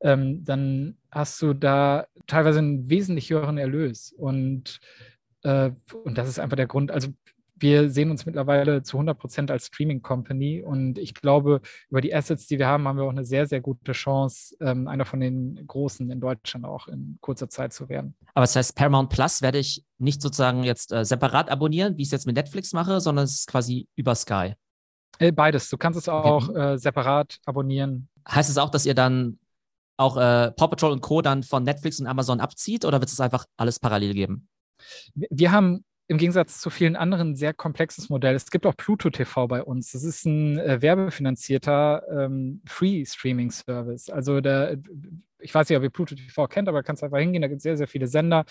[0.00, 4.12] Ähm, dann hast du da teilweise einen wesentlich höheren Erlös.
[4.16, 4.80] Und,
[5.42, 5.70] äh,
[6.04, 6.90] und das ist einfach der Grund.
[6.90, 7.08] Also
[7.56, 12.46] wir sehen uns mittlerweile zu 100 Prozent als Streaming-Company und ich glaube, über die Assets,
[12.46, 15.64] die wir haben, haben wir auch eine sehr, sehr gute Chance, ähm, einer von den
[15.66, 18.16] Großen in Deutschland auch in kurzer Zeit zu werden.
[18.34, 22.08] Aber das heißt, Paramount Plus werde ich nicht sozusagen jetzt äh, separat abonnieren, wie ich
[22.08, 24.54] es jetzt mit Netflix mache, sondern es ist quasi über Sky.
[25.18, 25.68] Äh, beides.
[25.70, 26.74] Du kannst es auch okay.
[26.74, 28.08] äh, separat abonnieren.
[28.28, 29.38] Heißt es auch, dass ihr dann
[29.96, 31.22] auch äh, Paw Patrol und Co.
[31.22, 34.48] dann von Netflix und Amazon abzieht oder wird es einfach alles parallel geben?
[35.14, 38.34] Wir haben im Gegensatz zu vielen anderen ein sehr komplexes Modell.
[38.34, 39.92] Es gibt auch Pluto TV bei uns.
[39.92, 44.10] Das ist ein äh, werbefinanzierter ähm, Free-Streaming-Service.
[44.10, 44.76] Also der,
[45.38, 47.62] ich weiß nicht, ob ihr Pluto TV kennt, aber kannst einfach hingehen, da gibt es
[47.62, 48.44] sehr, sehr viele Sender.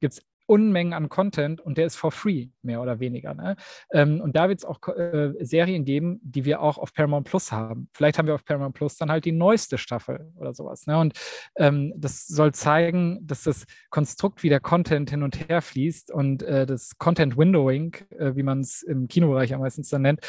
[0.00, 3.34] Gibt es Unmengen an Content und der ist for free, mehr oder weniger.
[3.34, 3.54] Ne?
[3.92, 7.52] Ähm, und da wird es auch äh, Serien geben, die wir auch auf Paramount Plus
[7.52, 7.88] haben.
[7.94, 10.88] Vielleicht haben wir auf Paramount Plus dann halt die neueste Staffel oder sowas.
[10.88, 10.98] Ne?
[10.98, 11.14] Und
[11.56, 16.42] ähm, das soll zeigen, dass das Konstrukt, wie der Content hin und her fließt und
[16.42, 20.20] äh, das Content Windowing, äh, wie man es im Kinobereich am meisten dann nennt,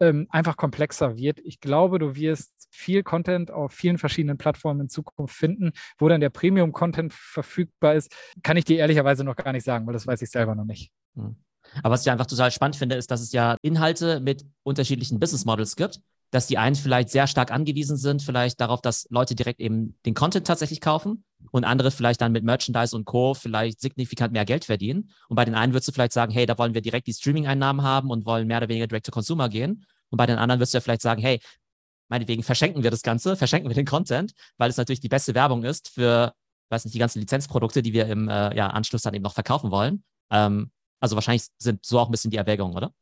[0.00, 1.38] ähm, einfach komplexer wird.
[1.40, 6.20] Ich glaube, du wirst viel Content auf vielen verschiedenen Plattformen in Zukunft finden, wo dann
[6.20, 8.14] der Premium-Content verfügbar ist.
[8.42, 10.90] Kann ich dir ehrlicherweise noch gar nicht sagen, weil das weiß ich selber noch nicht.
[11.16, 11.36] Hm.
[11.82, 15.44] Aber was ich einfach total spannend finde, ist, dass es ja Inhalte mit unterschiedlichen Business
[15.44, 19.60] Models gibt, dass die einen vielleicht sehr stark angewiesen sind, vielleicht darauf, dass Leute direkt
[19.60, 23.34] eben den Content tatsächlich kaufen und andere vielleicht dann mit Merchandise und Co.
[23.34, 25.10] vielleicht signifikant mehr Geld verdienen.
[25.28, 27.82] Und bei den einen würdest du vielleicht sagen, hey, da wollen wir direkt die Streaming-Einnahmen
[27.82, 29.84] haben und wollen mehr oder weniger direct to Consumer gehen.
[30.10, 31.40] Und bei den anderen wirst du ja vielleicht sagen, hey,
[32.08, 35.64] meinetwegen verschenken wir das Ganze, verschenken wir den Content, weil es natürlich die beste Werbung
[35.64, 36.34] ist für,
[36.68, 39.70] weiß nicht, die ganzen Lizenzprodukte, die wir im äh, ja, Anschluss dann eben noch verkaufen
[39.70, 40.04] wollen.
[40.30, 42.92] Ähm, also wahrscheinlich sind so auch ein bisschen die Erwägungen, oder?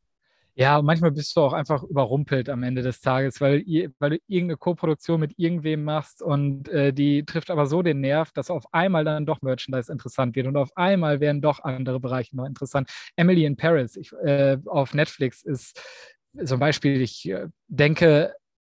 [0.55, 3.63] Ja, manchmal bist du auch einfach überrumpelt am Ende des Tages, weil,
[3.99, 8.31] weil du irgendeine Co-Produktion mit irgendwem machst und äh, die trifft aber so den Nerv,
[8.33, 12.35] dass auf einmal dann doch Merchandise interessant wird und auf einmal werden doch andere Bereiche
[12.35, 12.89] noch interessant.
[13.15, 15.81] Emily in Paris ich, äh, auf Netflix ist
[16.45, 18.33] zum Beispiel, ich äh, denke,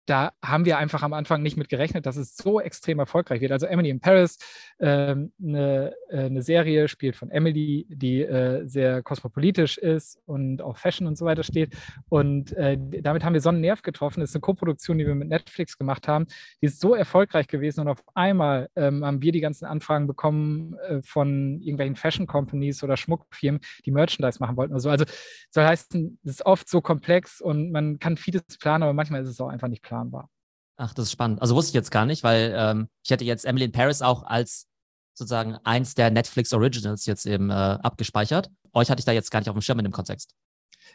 [0.07, 3.53] da haben wir einfach am Anfang nicht mit gerechnet, dass es so extrem erfolgreich wird.
[3.53, 4.39] Also Emily in Paris,
[4.81, 10.79] ähm, eine, äh, eine, Serie spielt von Emily, die äh, sehr kosmopolitisch ist und auch
[10.79, 11.77] Fashion und so weiter steht.
[12.09, 14.21] Und äh, damit haben wir so einen Nerv getroffen.
[14.21, 16.27] Das ist eine Koproduktion, die wir mit Netflix gemacht haben.
[16.61, 20.77] Die ist so erfolgreich gewesen und auf einmal ähm, haben wir die ganzen Anfragen bekommen
[20.89, 24.75] äh, von irgendwelchen Fashion Companies oder Schmuckfirmen, die Merchandise machen wollten.
[24.75, 25.05] Also, also
[25.51, 29.29] soll heißen, es ist oft so komplex und man kann vieles planen, aber manchmal ist
[29.29, 30.31] es auch einfach nicht planbar war.
[30.77, 31.43] Ach, das ist spannend.
[31.43, 34.23] Also wusste ich jetzt gar nicht, weil ähm, ich hätte jetzt Emily in Paris auch
[34.23, 34.67] als
[35.15, 38.51] sozusagen eins der Netflix Originals jetzt eben äh, abgespeichert.
[38.73, 40.35] Euch hatte ich da jetzt gar nicht auf dem Schirm in dem Kontext.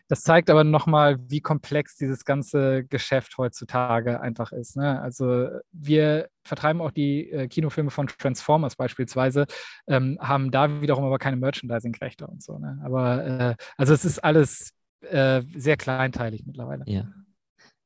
[0.08, 4.76] Das zeigt aber nochmal, wie komplex dieses ganze Geschäft heutzutage einfach ist.
[4.76, 5.00] Ne?
[5.02, 9.46] Also wir vertreiben auch die äh, Kinofilme von Transformers beispielsweise,
[9.88, 12.58] ähm, haben da wiederum aber keine Merchandising-Rechte und so.
[12.58, 12.80] Ne?
[12.84, 16.84] Aber äh, also es ist alles äh, sehr kleinteilig mittlerweile.
[16.88, 17.08] Ja.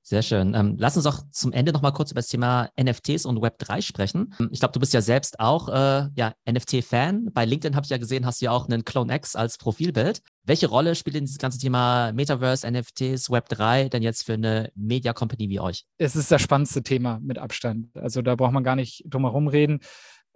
[0.09, 0.55] Sehr schön.
[0.55, 3.83] Ähm, lass uns auch zum Ende noch mal kurz über das Thema NFTs und Web3
[3.83, 4.33] sprechen.
[4.39, 7.29] Ähm, ich glaube, du bist ja selbst auch äh, ja, NFT-Fan.
[7.31, 10.23] Bei LinkedIn habe ich ja gesehen, hast du ja auch einen Clone X als Profilbild.
[10.45, 15.13] Welche Rolle spielt denn dieses ganze Thema Metaverse, NFTs, Web3 denn jetzt für eine Media
[15.13, 15.85] Company wie euch?
[15.99, 17.95] Es ist das spannendste Thema mit Abstand.
[17.95, 19.79] Also da braucht man gar nicht drum herum reden.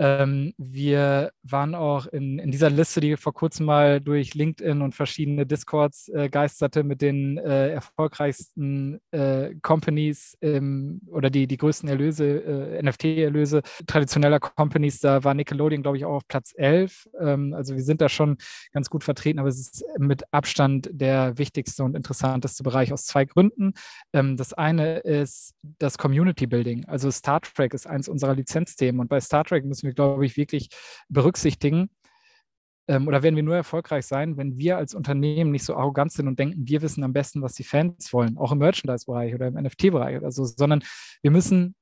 [0.03, 4.93] Ähm, wir waren auch in, in dieser Liste, die vor kurzem mal durch LinkedIn und
[4.93, 11.87] verschiedene Discords äh, geisterte mit den äh, erfolgreichsten äh, Companies ähm, oder die, die größten
[11.87, 14.99] Erlöse, äh, NFT-Erlöse traditioneller Companies.
[14.99, 17.07] Da war Nickelodeon, glaube ich, auch auf Platz 11.
[17.21, 18.35] Ähm, also wir sind da schon
[18.73, 23.23] ganz gut vertreten, aber es ist mit Abstand der wichtigste und interessanteste Bereich aus zwei
[23.23, 23.71] Gründen.
[24.11, 26.83] Ähm, das eine ist das Community Building.
[26.89, 30.37] Also Star Trek ist eins unserer Lizenzthemen und bei Star Trek müssen wir, glaube ich,
[30.37, 30.69] wirklich
[31.09, 31.89] berücksichtigen.
[32.87, 36.27] Ähm, oder werden wir nur erfolgreich sein, wenn wir als Unternehmen nicht so arrogant sind
[36.27, 39.55] und denken, wir wissen am besten, was die Fans wollen, auch im Merchandise-Bereich oder im
[39.55, 40.83] NFT-Bereich oder so, sondern
[41.21, 41.75] wir müssen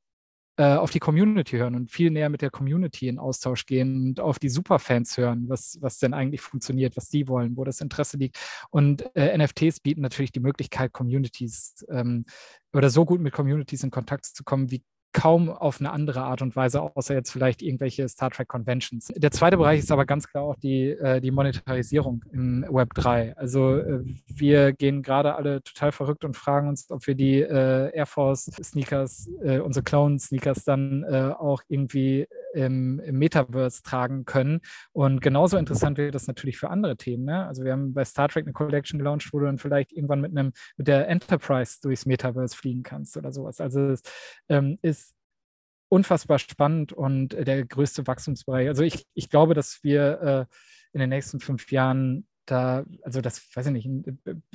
[0.58, 4.20] äh, auf die Community hören und viel näher mit der Community in Austausch gehen und
[4.20, 8.18] auf die Superfans hören, was, was denn eigentlich funktioniert, was die wollen, wo das Interesse
[8.18, 8.38] liegt.
[8.70, 12.26] Und äh, NFTs bieten natürlich die Möglichkeit, Communities ähm,
[12.74, 14.84] oder so gut mit Communities in Kontakt zu kommen, wie
[15.14, 19.08] kaum auf eine andere Art und Weise, außer jetzt vielleicht irgendwelche Star Trek Conventions.
[19.16, 23.36] Der zweite Bereich ist aber ganz klar auch die, äh, die Monetarisierung im Web 3.
[23.38, 27.92] Also äh, wir gehen gerade alle total verrückt und fragen uns, ob wir die äh,
[27.94, 29.30] Air Force Sneakers,
[29.64, 34.62] unsere Clone Sneakers dann auch irgendwie im, im, Metaverse tragen können.
[34.92, 37.26] Und genauso interessant wird das natürlich für andere Themen.
[37.26, 37.46] Ne?
[37.46, 40.32] Also wir haben bei Star Trek eine Collection gelauncht, wo du dann vielleicht irgendwann mit
[40.38, 43.62] einem mit der Enterprise durchs Metaverse fliegen kannst oder sowas.
[43.62, 44.02] Also es
[44.50, 45.01] ähm, ist
[45.92, 48.70] unfassbar spannend und der größte Wachstumsbereich.
[48.70, 50.56] Also ich, ich glaube, dass wir äh,
[50.94, 53.90] in den nächsten fünf Jahren da, also das weiß ich nicht,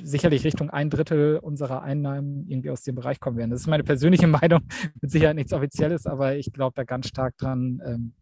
[0.01, 3.51] sicherlich Richtung ein Drittel unserer Einnahmen irgendwie aus dem Bereich kommen werden.
[3.51, 4.61] Das ist meine persönliche Meinung,
[4.99, 8.13] mit Sicherheit nichts Offizielles, aber ich glaube da ganz stark dran, ähm,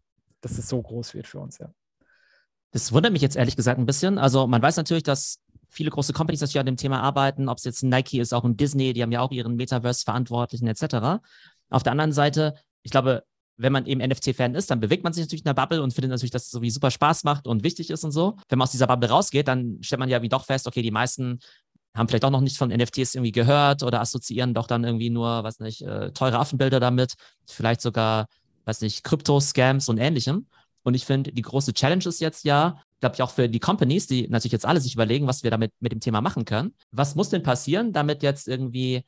[0.42, 1.70] dass es so groß wird für uns, ja.
[2.72, 4.18] Das wundert mich jetzt ehrlich gesagt ein bisschen.
[4.18, 5.40] Also man weiß natürlich, dass
[5.70, 8.58] viele große Companies natürlich an dem Thema arbeiten, ob es jetzt Nike ist, auch ein
[8.58, 11.22] Disney, die haben ja auch ihren Metaverse-Verantwortlichen etc.
[11.70, 12.54] Auf der anderen Seite,
[12.86, 13.24] ich glaube,
[13.56, 16.10] wenn man eben NFT-Fan ist, dann bewegt man sich natürlich in der Bubble und findet
[16.12, 18.36] natürlich, dass es so wie super Spaß macht und wichtig ist und so.
[18.48, 20.92] Wenn man aus dieser Bubble rausgeht, dann stellt man ja wie doch fest, okay, die
[20.92, 21.40] meisten
[21.96, 25.42] haben vielleicht auch noch nicht von NFTs irgendwie gehört oder assoziieren doch dann irgendwie nur,
[25.42, 27.14] weiß nicht, äh, teure Affenbilder damit,
[27.46, 28.26] vielleicht sogar,
[28.66, 30.46] weiß nicht, Krypto-Scams und ähnlichem.
[30.84, 34.06] Und ich finde, die große Challenge ist jetzt ja, glaube ich, auch für die Companies,
[34.06, 36.72] die natürlich jetzt alle sich überlegen, was wir damit mit dem Thema machen können.
[36.92, 39.02] Was muss denn passieren, damit jetzt irgendwie,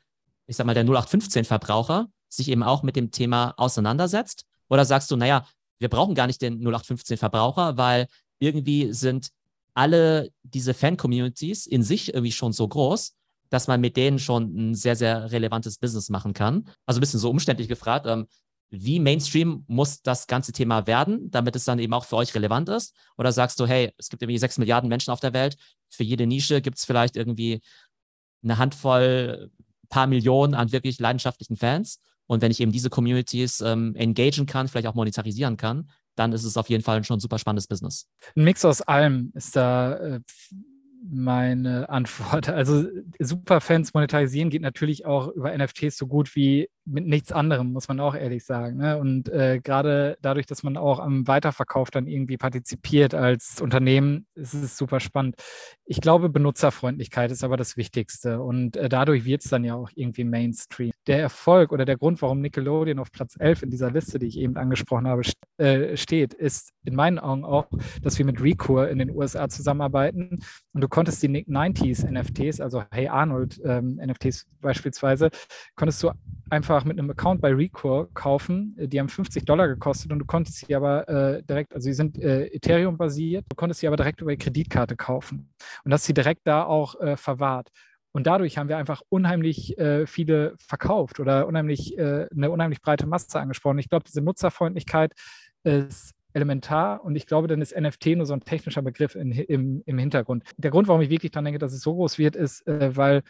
[0.49, 4.45] ich sag mal, der 0815-Verbraucher sich eben auch mit dem Thema auseinandersetzt?
[4.69, 5.47] Oder sagst du, naja,
[5.79, 8.07] wir brauchen gar nicht den 0815-Verbraucher, weil
[8.39, 9.31] irgendwie sind
[9.75, 13.15] alle diese Fan-Communities in sich irgendwie schon so groß,
[13.49, 16.69] dass man mit denen schon ein sehr, sehr relevantes Business machen kann.
[16.85, 18.27] Also ein bisschen so umständlich gefragt, ähm,
[18.71, 22.69] wie Mainstream muss das ganze Thema werden, damit es dann eben auch für euch relevant
[22.69, 22.95] ist?
[23.17, 25.57] Oder sagst du, hey, es gibt irgendwie sechs Milliarden Menschen auf der Welt,
[25.89, 27.63] für jede Nische gibt es vielleicht irgendwie
[28.43, 29.51] eine Handvoll,
[29.89, 34.69] paar Millionen an wirklich leidenschaftlichen Fans und wenn ich eben diese Communities ähm, engagen kann,
[34.69, 38.07] vielleicht auch monetarisieren kann, dann ist es auf jeden Fall schon ein super spannendes Business.
[38.37, 40.21] Ein Mix aus allem ist da äh,
[41.11, 42.49] meine Antwort.
[42.59, 42.85] Also
[43.19, 48.01] Superfans monetarisieren geht natürlich auch über NFTs so gut wie mit nichts anderem, muss man
[48.01, 48.79] auch ehrlich sagen.
[48.79, 48.99] Ne?
[48.99, 54.55] Und äh, gerade dadurch, dass man auch am Weiterverkauf dann irgendwie partizipiert als Unternehmen, ist
[54.55, 55.37] es super spannend.
[55.85, 59.91] Ich glaube, Benutzerfreundlichkeit ist aber das Wichtigste und äh, dadurch wird es dann ja auch
[59.95, 60.91] irgendwie Mainstream.
[61.07, 64.39] Der Erfolg oder der Grund, warum Nickelodeon auf Platz 11 in dieser Liste, die ich
[64.39, 67.67] eben angesprochen habe, st äh, steht, ist in meinen Augen auch,
[68.03, 70.39] dass wir mit Recur in den USA zusammenarbeiten
[70.73, 75.31] und du konntest die Nick 90s NFTs, also Hey Arnold ähm, NFTs beispielsweise,
[75.75, 76.11] konntest du
[76.51, 78.75] einfach mit einem Account bei Recur kaufen.
[78.79, 82.19] Die haben 50 Dollar gekostet und du konntest sie aber äh, direkt, also sie sind
[82.19, 85.51] äh, Ethereum basiert, du konntest sie aber direkt über die Kreditkarte kaufen
[85.85, 87.71] und hast sie direkt da auch äh, verwahrt.
[88.13, 93.07] Und dadurch haben wir einfach unheimlich äh, viele verkauft oder unheimlich, äh, eine unheimlich breite
[93.07, 93.79] Masse angesprochen.
[93.79, 95.13] Ich glaube, diese Nutzerfreundlichkeit
[95.63, 99.83] ist elementar und ich glaube, dann ist NFT nur so ein technischer Begriff in, im,
[99.87, 100.45] im Hintergrund.
[100.57, 103.23] Der Grund, warum ich wirklich daran denke, dass es so groß wird, ist, äh, weil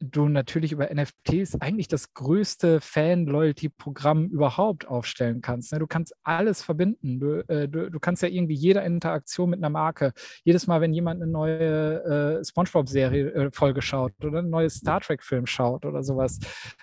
[0.00, 5.72] du natürlich über NFTs eigentlich das größte Fan-Loyalty-Programm überhaupt aufstellen kannst.
[5.72, 5.78] Ne?
[5.78, 7.18] Du kannst alles verbinden.
[7.18, 10.12] Du, äh, du, du, kannst ja irgendwie jede Interaktion mit einer Marke,
[10.44, 15.46] jedes Mal, wenn jemand eine neue äh, SpongeBob-Serie äh, schaut oder ein neues Star Trek-Film
[15.46, 16.38] schaut oder sowas,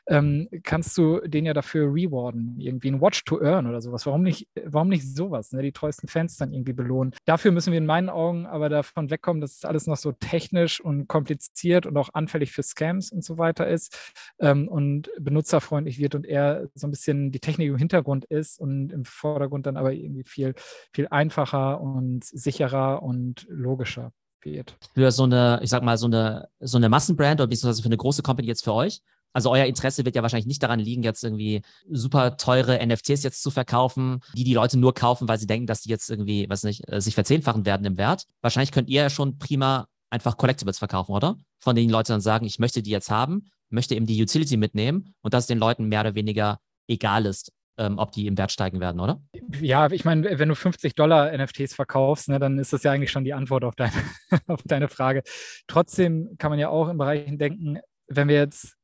[0.08, 2.56] ähm, kannst du den ja dafür rewarden.
[2.60, 4.06] Irgendwie ein Watch to Earn oder sowas.
[4.06, 5.52] Warum nicht, warum nicht sowas?
[5.52, 5.62] Ne?
[5.62, 7.14] Die treuesten Fans dann irgendwie belohnen.
[7.26, 10.82] Dafür müssen wir in meinen Augen aber davon wegkommen, dass es alles noch so technisch
[10.82, 13.98] und kompliziert und auch anfällig für Scams Games und so weiter ist
[14.40, 18.92] ähm, und benutzerfreundlich wird und eher so ein bisschen die Technik im Hintergrund ist und
[18.92, 20.56] im Vordergrund dann aber irgendwie viel,
[20.94, 24.78] viel einfacher und sicherer und logischer wird.
[24.94, 27.98] Für so eine, ich sag mal, so eine, so eine Massenbrand oder beziehungsweise für eine
[27.98, 29.02] große Company jetzt für euch,
[29.36, 33.42] also euer Interesse wird ja wahrscheinlich nicht daran liegen, jetzt irgendwie super teure NFTs jetzt
[33.42, 36.62] zu verkaufen, die die Leute nur kaufen, weil sie denken, dass die jetzt irgendwie, was
[36.64, 38.28] nicht, äh, sich verzehnfachen werden im Wert.
[38.42, 41.36] Wahrscheinlich könnt ihr ja schon prima einfach Collectibles verkaufen, oder?
[41.60, 44.56] Von denen die Leute dann sagen, ich möchte die jetzt haben, möchte eben die Utility
[44.56, 48.38] mitnehmen und dass es den Leuten mehr oder weniger egal ist, ähm, ob die im
[48.38, 49.22] Wert steigen werden, oder?
[49.60, 53.12] Ja, ich meine, wenn du 50 Dollar NFTs verkaufst, ne, dann ist das ja eigentlich
[53.12, 53.94] schon die Antwort auf deine,
[54.48, 55.24] auf deine Frage.
[55.68, 58.76] Trotzdem kann man ja auch in Bereichen denken, wenn wir jetzt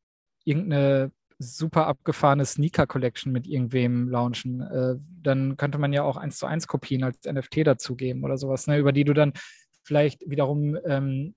[0.44, 6.48] irgendeine super abgefahrene Sneaker-Collection mit irgendwem launchen, äh, dann könnte man ja auch eins zu
[6.48, 9.34] eins Kopien als NFT dazugeben oder sowas, ne, über die du dann
[9.90, 11.34] vielleicht wiederum ähm,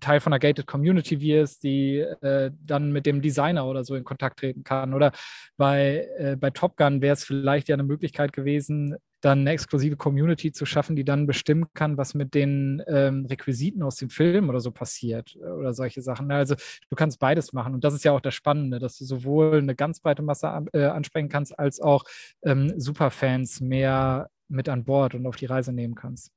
[0.00, 4.04] Teil von einer gated Community wirst, die äh, dann mit dem Designer oder so in
[4.04, 4.92] Kontakt treten kann.
[4.92, 5.12] Oder
[5.56, 9.96] bei, äh, bei Top Gun wäre es vielleicht ja eine Möglichkeit gewesen, dann eine exklusive
[9.96, 14.48] Community zu schaffen, die dann bestimmen kann, was mit den ähm, Requisiten aus dem Film
[14.48, 16.30] oder so passiert äh, oder solche Sachen.
[16.30, 19.58] Also du kannst beides machen und das ist ja auch das Spannende, dass du sowohl
[19.58, 22.04] eine ganz breite Masse äh, ansprechen kannst, als auch
[22.42, 26.32] ähm, Superfans mehr mit an Bord und auf die Reise nehmen kannst.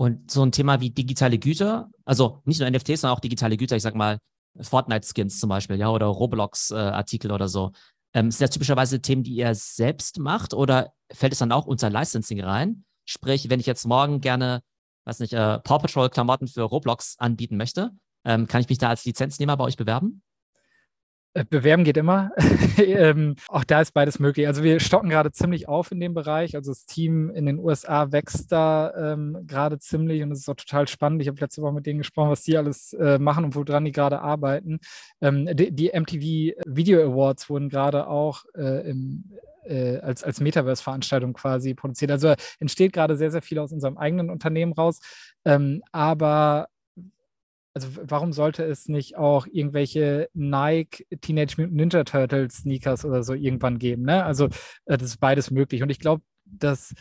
[0.00, 3.76] Und so ein Thema wie digitale Güter, also nicht nur NFTs, sondern auch digitale Güter,
[3.76, 4.16] ich sag mal
[4.58, 7.72] Fortnite-Skins zum Beispiel, ja, oder Roblox-Artikel oder so.
[8.14, 11.90] Ähm, sind das typischerweise Themen, die ihr selbst macht oder fällt es dann auch unter
[11.90, 12.86] Licensing rein?
[13.04, 14.62] Sprich, wenn ich jetzt morgen gerne,
[15.04, 17.90] weiß nicht, äh, Paw Patrol Klamotten für Roblox anbieten möchte,
[18.24, 20.22] ähm, kann ich mich da als Lizenznehmer bei euch bewerben?
[21.32, 22.32] Äh, bewerben geht immer.
[22.78, 24.48] ähm, auch da ist beides möglich.
[24.48, 26.56] Also wir stocken gerade ziemlich auf in dem Bereich.
[26.56, 30.56] Also das Team in den USA wächst da ähm, gerade ziemlich und es ist auch
[30.56, 31.22] total spannend.
[31.22, 33.92] Ich habe letzte Woche mit denen gesprochen, was die alles äh, machen und woran die
[33.92, 34.80] gerade arbeiten.
[35.20, 39.30] Ähm, die, die, MTV Video Awards wurden gerade auch äh, im,
[39.64, 42.10] äh, als, als Metaverse-Veranstaltung quasi produziert.
[42.10, 44.98] Also entsteht gerade sehr, sehr viel aus unserem eigenen Unternehmen raus.
[45.44, 46.69] Ähm, aber
[47.74, 53.34] also warum sollte es nicht auch irgendwelche Nike Teenage Mutant Ninja Turtles Sneakers oder so
[53.34, 54.02] irgendwann geben?
[54.02, 54.24] Ne?
[54.24, 54.46] Also
[54.86, 55.82] äh, das ist beides möglich.
[55.82, 56.94] Und ich glaube, dass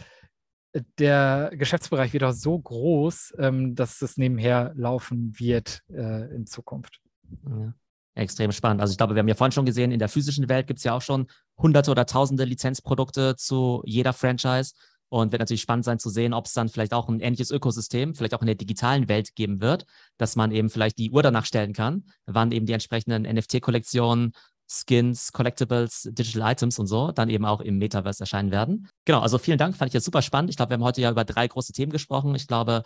[0.99, 6.99] der Geschäftsbereich auch so groß, ähm, dass es nebenher laufen wird äh, in Zukunft.
[7.47, 7.73] Ja.
[8.15, 8.81] Extrem spannend.
[8.81, 10.83] Also ich glaube, wir haben ja vorhin schon gesehen, in der physischen Welt gibt es
[10.83, 14.73] ja auch schon hunderte oder tausende Lizenzprodukte zu jeder Franchise.
[15.09, 18.13] Und wird natürlich spannend sein zu sehen, ob es dann vielleicht auch ein ähnliches Ökosystem,
[18.13, 19.85] vielleicht auch in der digitalen Welt geben wird,
[20.17, 24.33] dass man eben vielleicht die Uhr danach stellen kann, wann eben die entsprechenden NFT-Kollektionen,
[24.71, 28.87] Skins, Collectibles, Digital Items und so dann eben auch im Metaverse erscheinen werden.
[29.05, 30.51] Genau, also vielen Dank, fand ich jetzt super spannend.
[30.51, 32.35] Ich glaube, wir haben heute ja über drei große Themen gesprochen.
[32.35, 32.83] Ich glaube,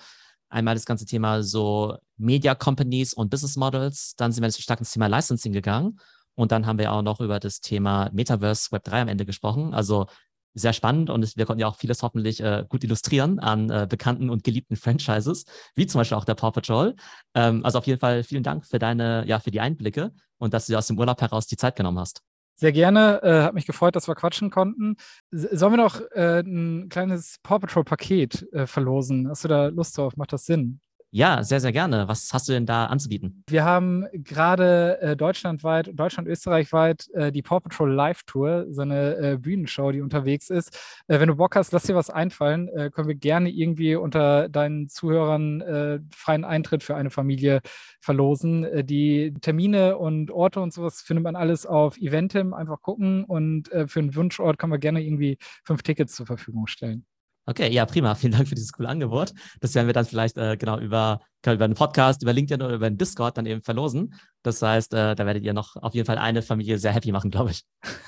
[0.50, 4.92] einmal das ganze Thema so Media Companies und Business Models, dann sind wir stark ins
[4.92, 6.00] Thema Licensing gegangen.
[6.36, 9.74] Und dann haben wir auch noch über das Thema Metaverse Web 3 am Ende gesprochen.
[9.74, 10.08] Also
[10.54, 14.30] sehr spannend und wir konnten ja auch vieles hoffentlich äh, gut illustrieren an äh, bekannten
[14.30, 15.46] und geliebten Franchises,
[15.76, 16.96] wie zum Beispiel auch der Paw Patrol.
[17.34, 20.66] Ähm, also auf jeden Fall vielen Dank für deine, ja, für die Einblicke und dass
[20.66, 22.22] du dir aus dem Urlaub heraus die Zeit genommen hast.
[22.56, 23.22] Sehr gerne.
[23.24, 24.96] Äh, hat mich gefreut, dass wir quatschen konnten.
[25.32, 29.28] Sollen wir noch äh, ein kleines Paw Patrol-Paket äh, verlosen?
[29.28, 30.16] Hast du da Lust drauf?
[30.18, 30.80] Macht das Sinn?
[31.16, 32.08] Ja, sehr, sehr gerne.
[32.08, 33.44] Was hast du denn da anzubieten?
[33.48, 39.16] Wir haben gerade äh, deutschlandweit, Deutschland, Österreichweit äh, die Paw Patrol Live Tour, so eine
[39.18, 40.76] äh, Bühnenshow, die unterwegs ist.
[41.08, 42.68] Äh, wenn du Bock hast, lass dir was einfallen.
[42.70, 47.62] Äh, können wir gerne irgendwie unter deinen Zuhörern äh, freien Eintritt für eine Familie
[48.02, 48.66] verlosen.
[48.88, 52.56] die Termine und Orte und sowas findet man alles auf Eventim.
[52.56, 57.06] Einfach gucken und für einen Wunschort kann man gerne irgendwie fünf Tickets zur Verfügung stellen.
[57.46, 58.16] Okay, ja, prima.
[58.16, 59.34] Vielen Dank für dieses coole Angebot.
[59.62, 62.88] Das werden wir dann vielleicht äh, genau über, über einen Podcast, über LinkedIn oder über
[62.88, 64.14] einen Discord dann eben verlosen.
[64.44, 67.32] Das heißt, äh, da werdet ihr noch auf jeden Fall eine Familie sehr happy machen,
[67.32, 67.64] glaube ich.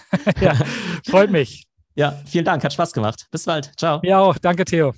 [0.41, 0.55] ja,
[1.07, 1.67] freut mich.
[1.97, 2.61] Ja, vielen Dank.
[2.61, 3.25] Hat Spaß gemacht.
[3.31, 3.71] Bis bald.
[3.77, 4.01] Ciao.
[4.03, 4.37] Ja auch.
[4.37, 4.93] Danke, Theo.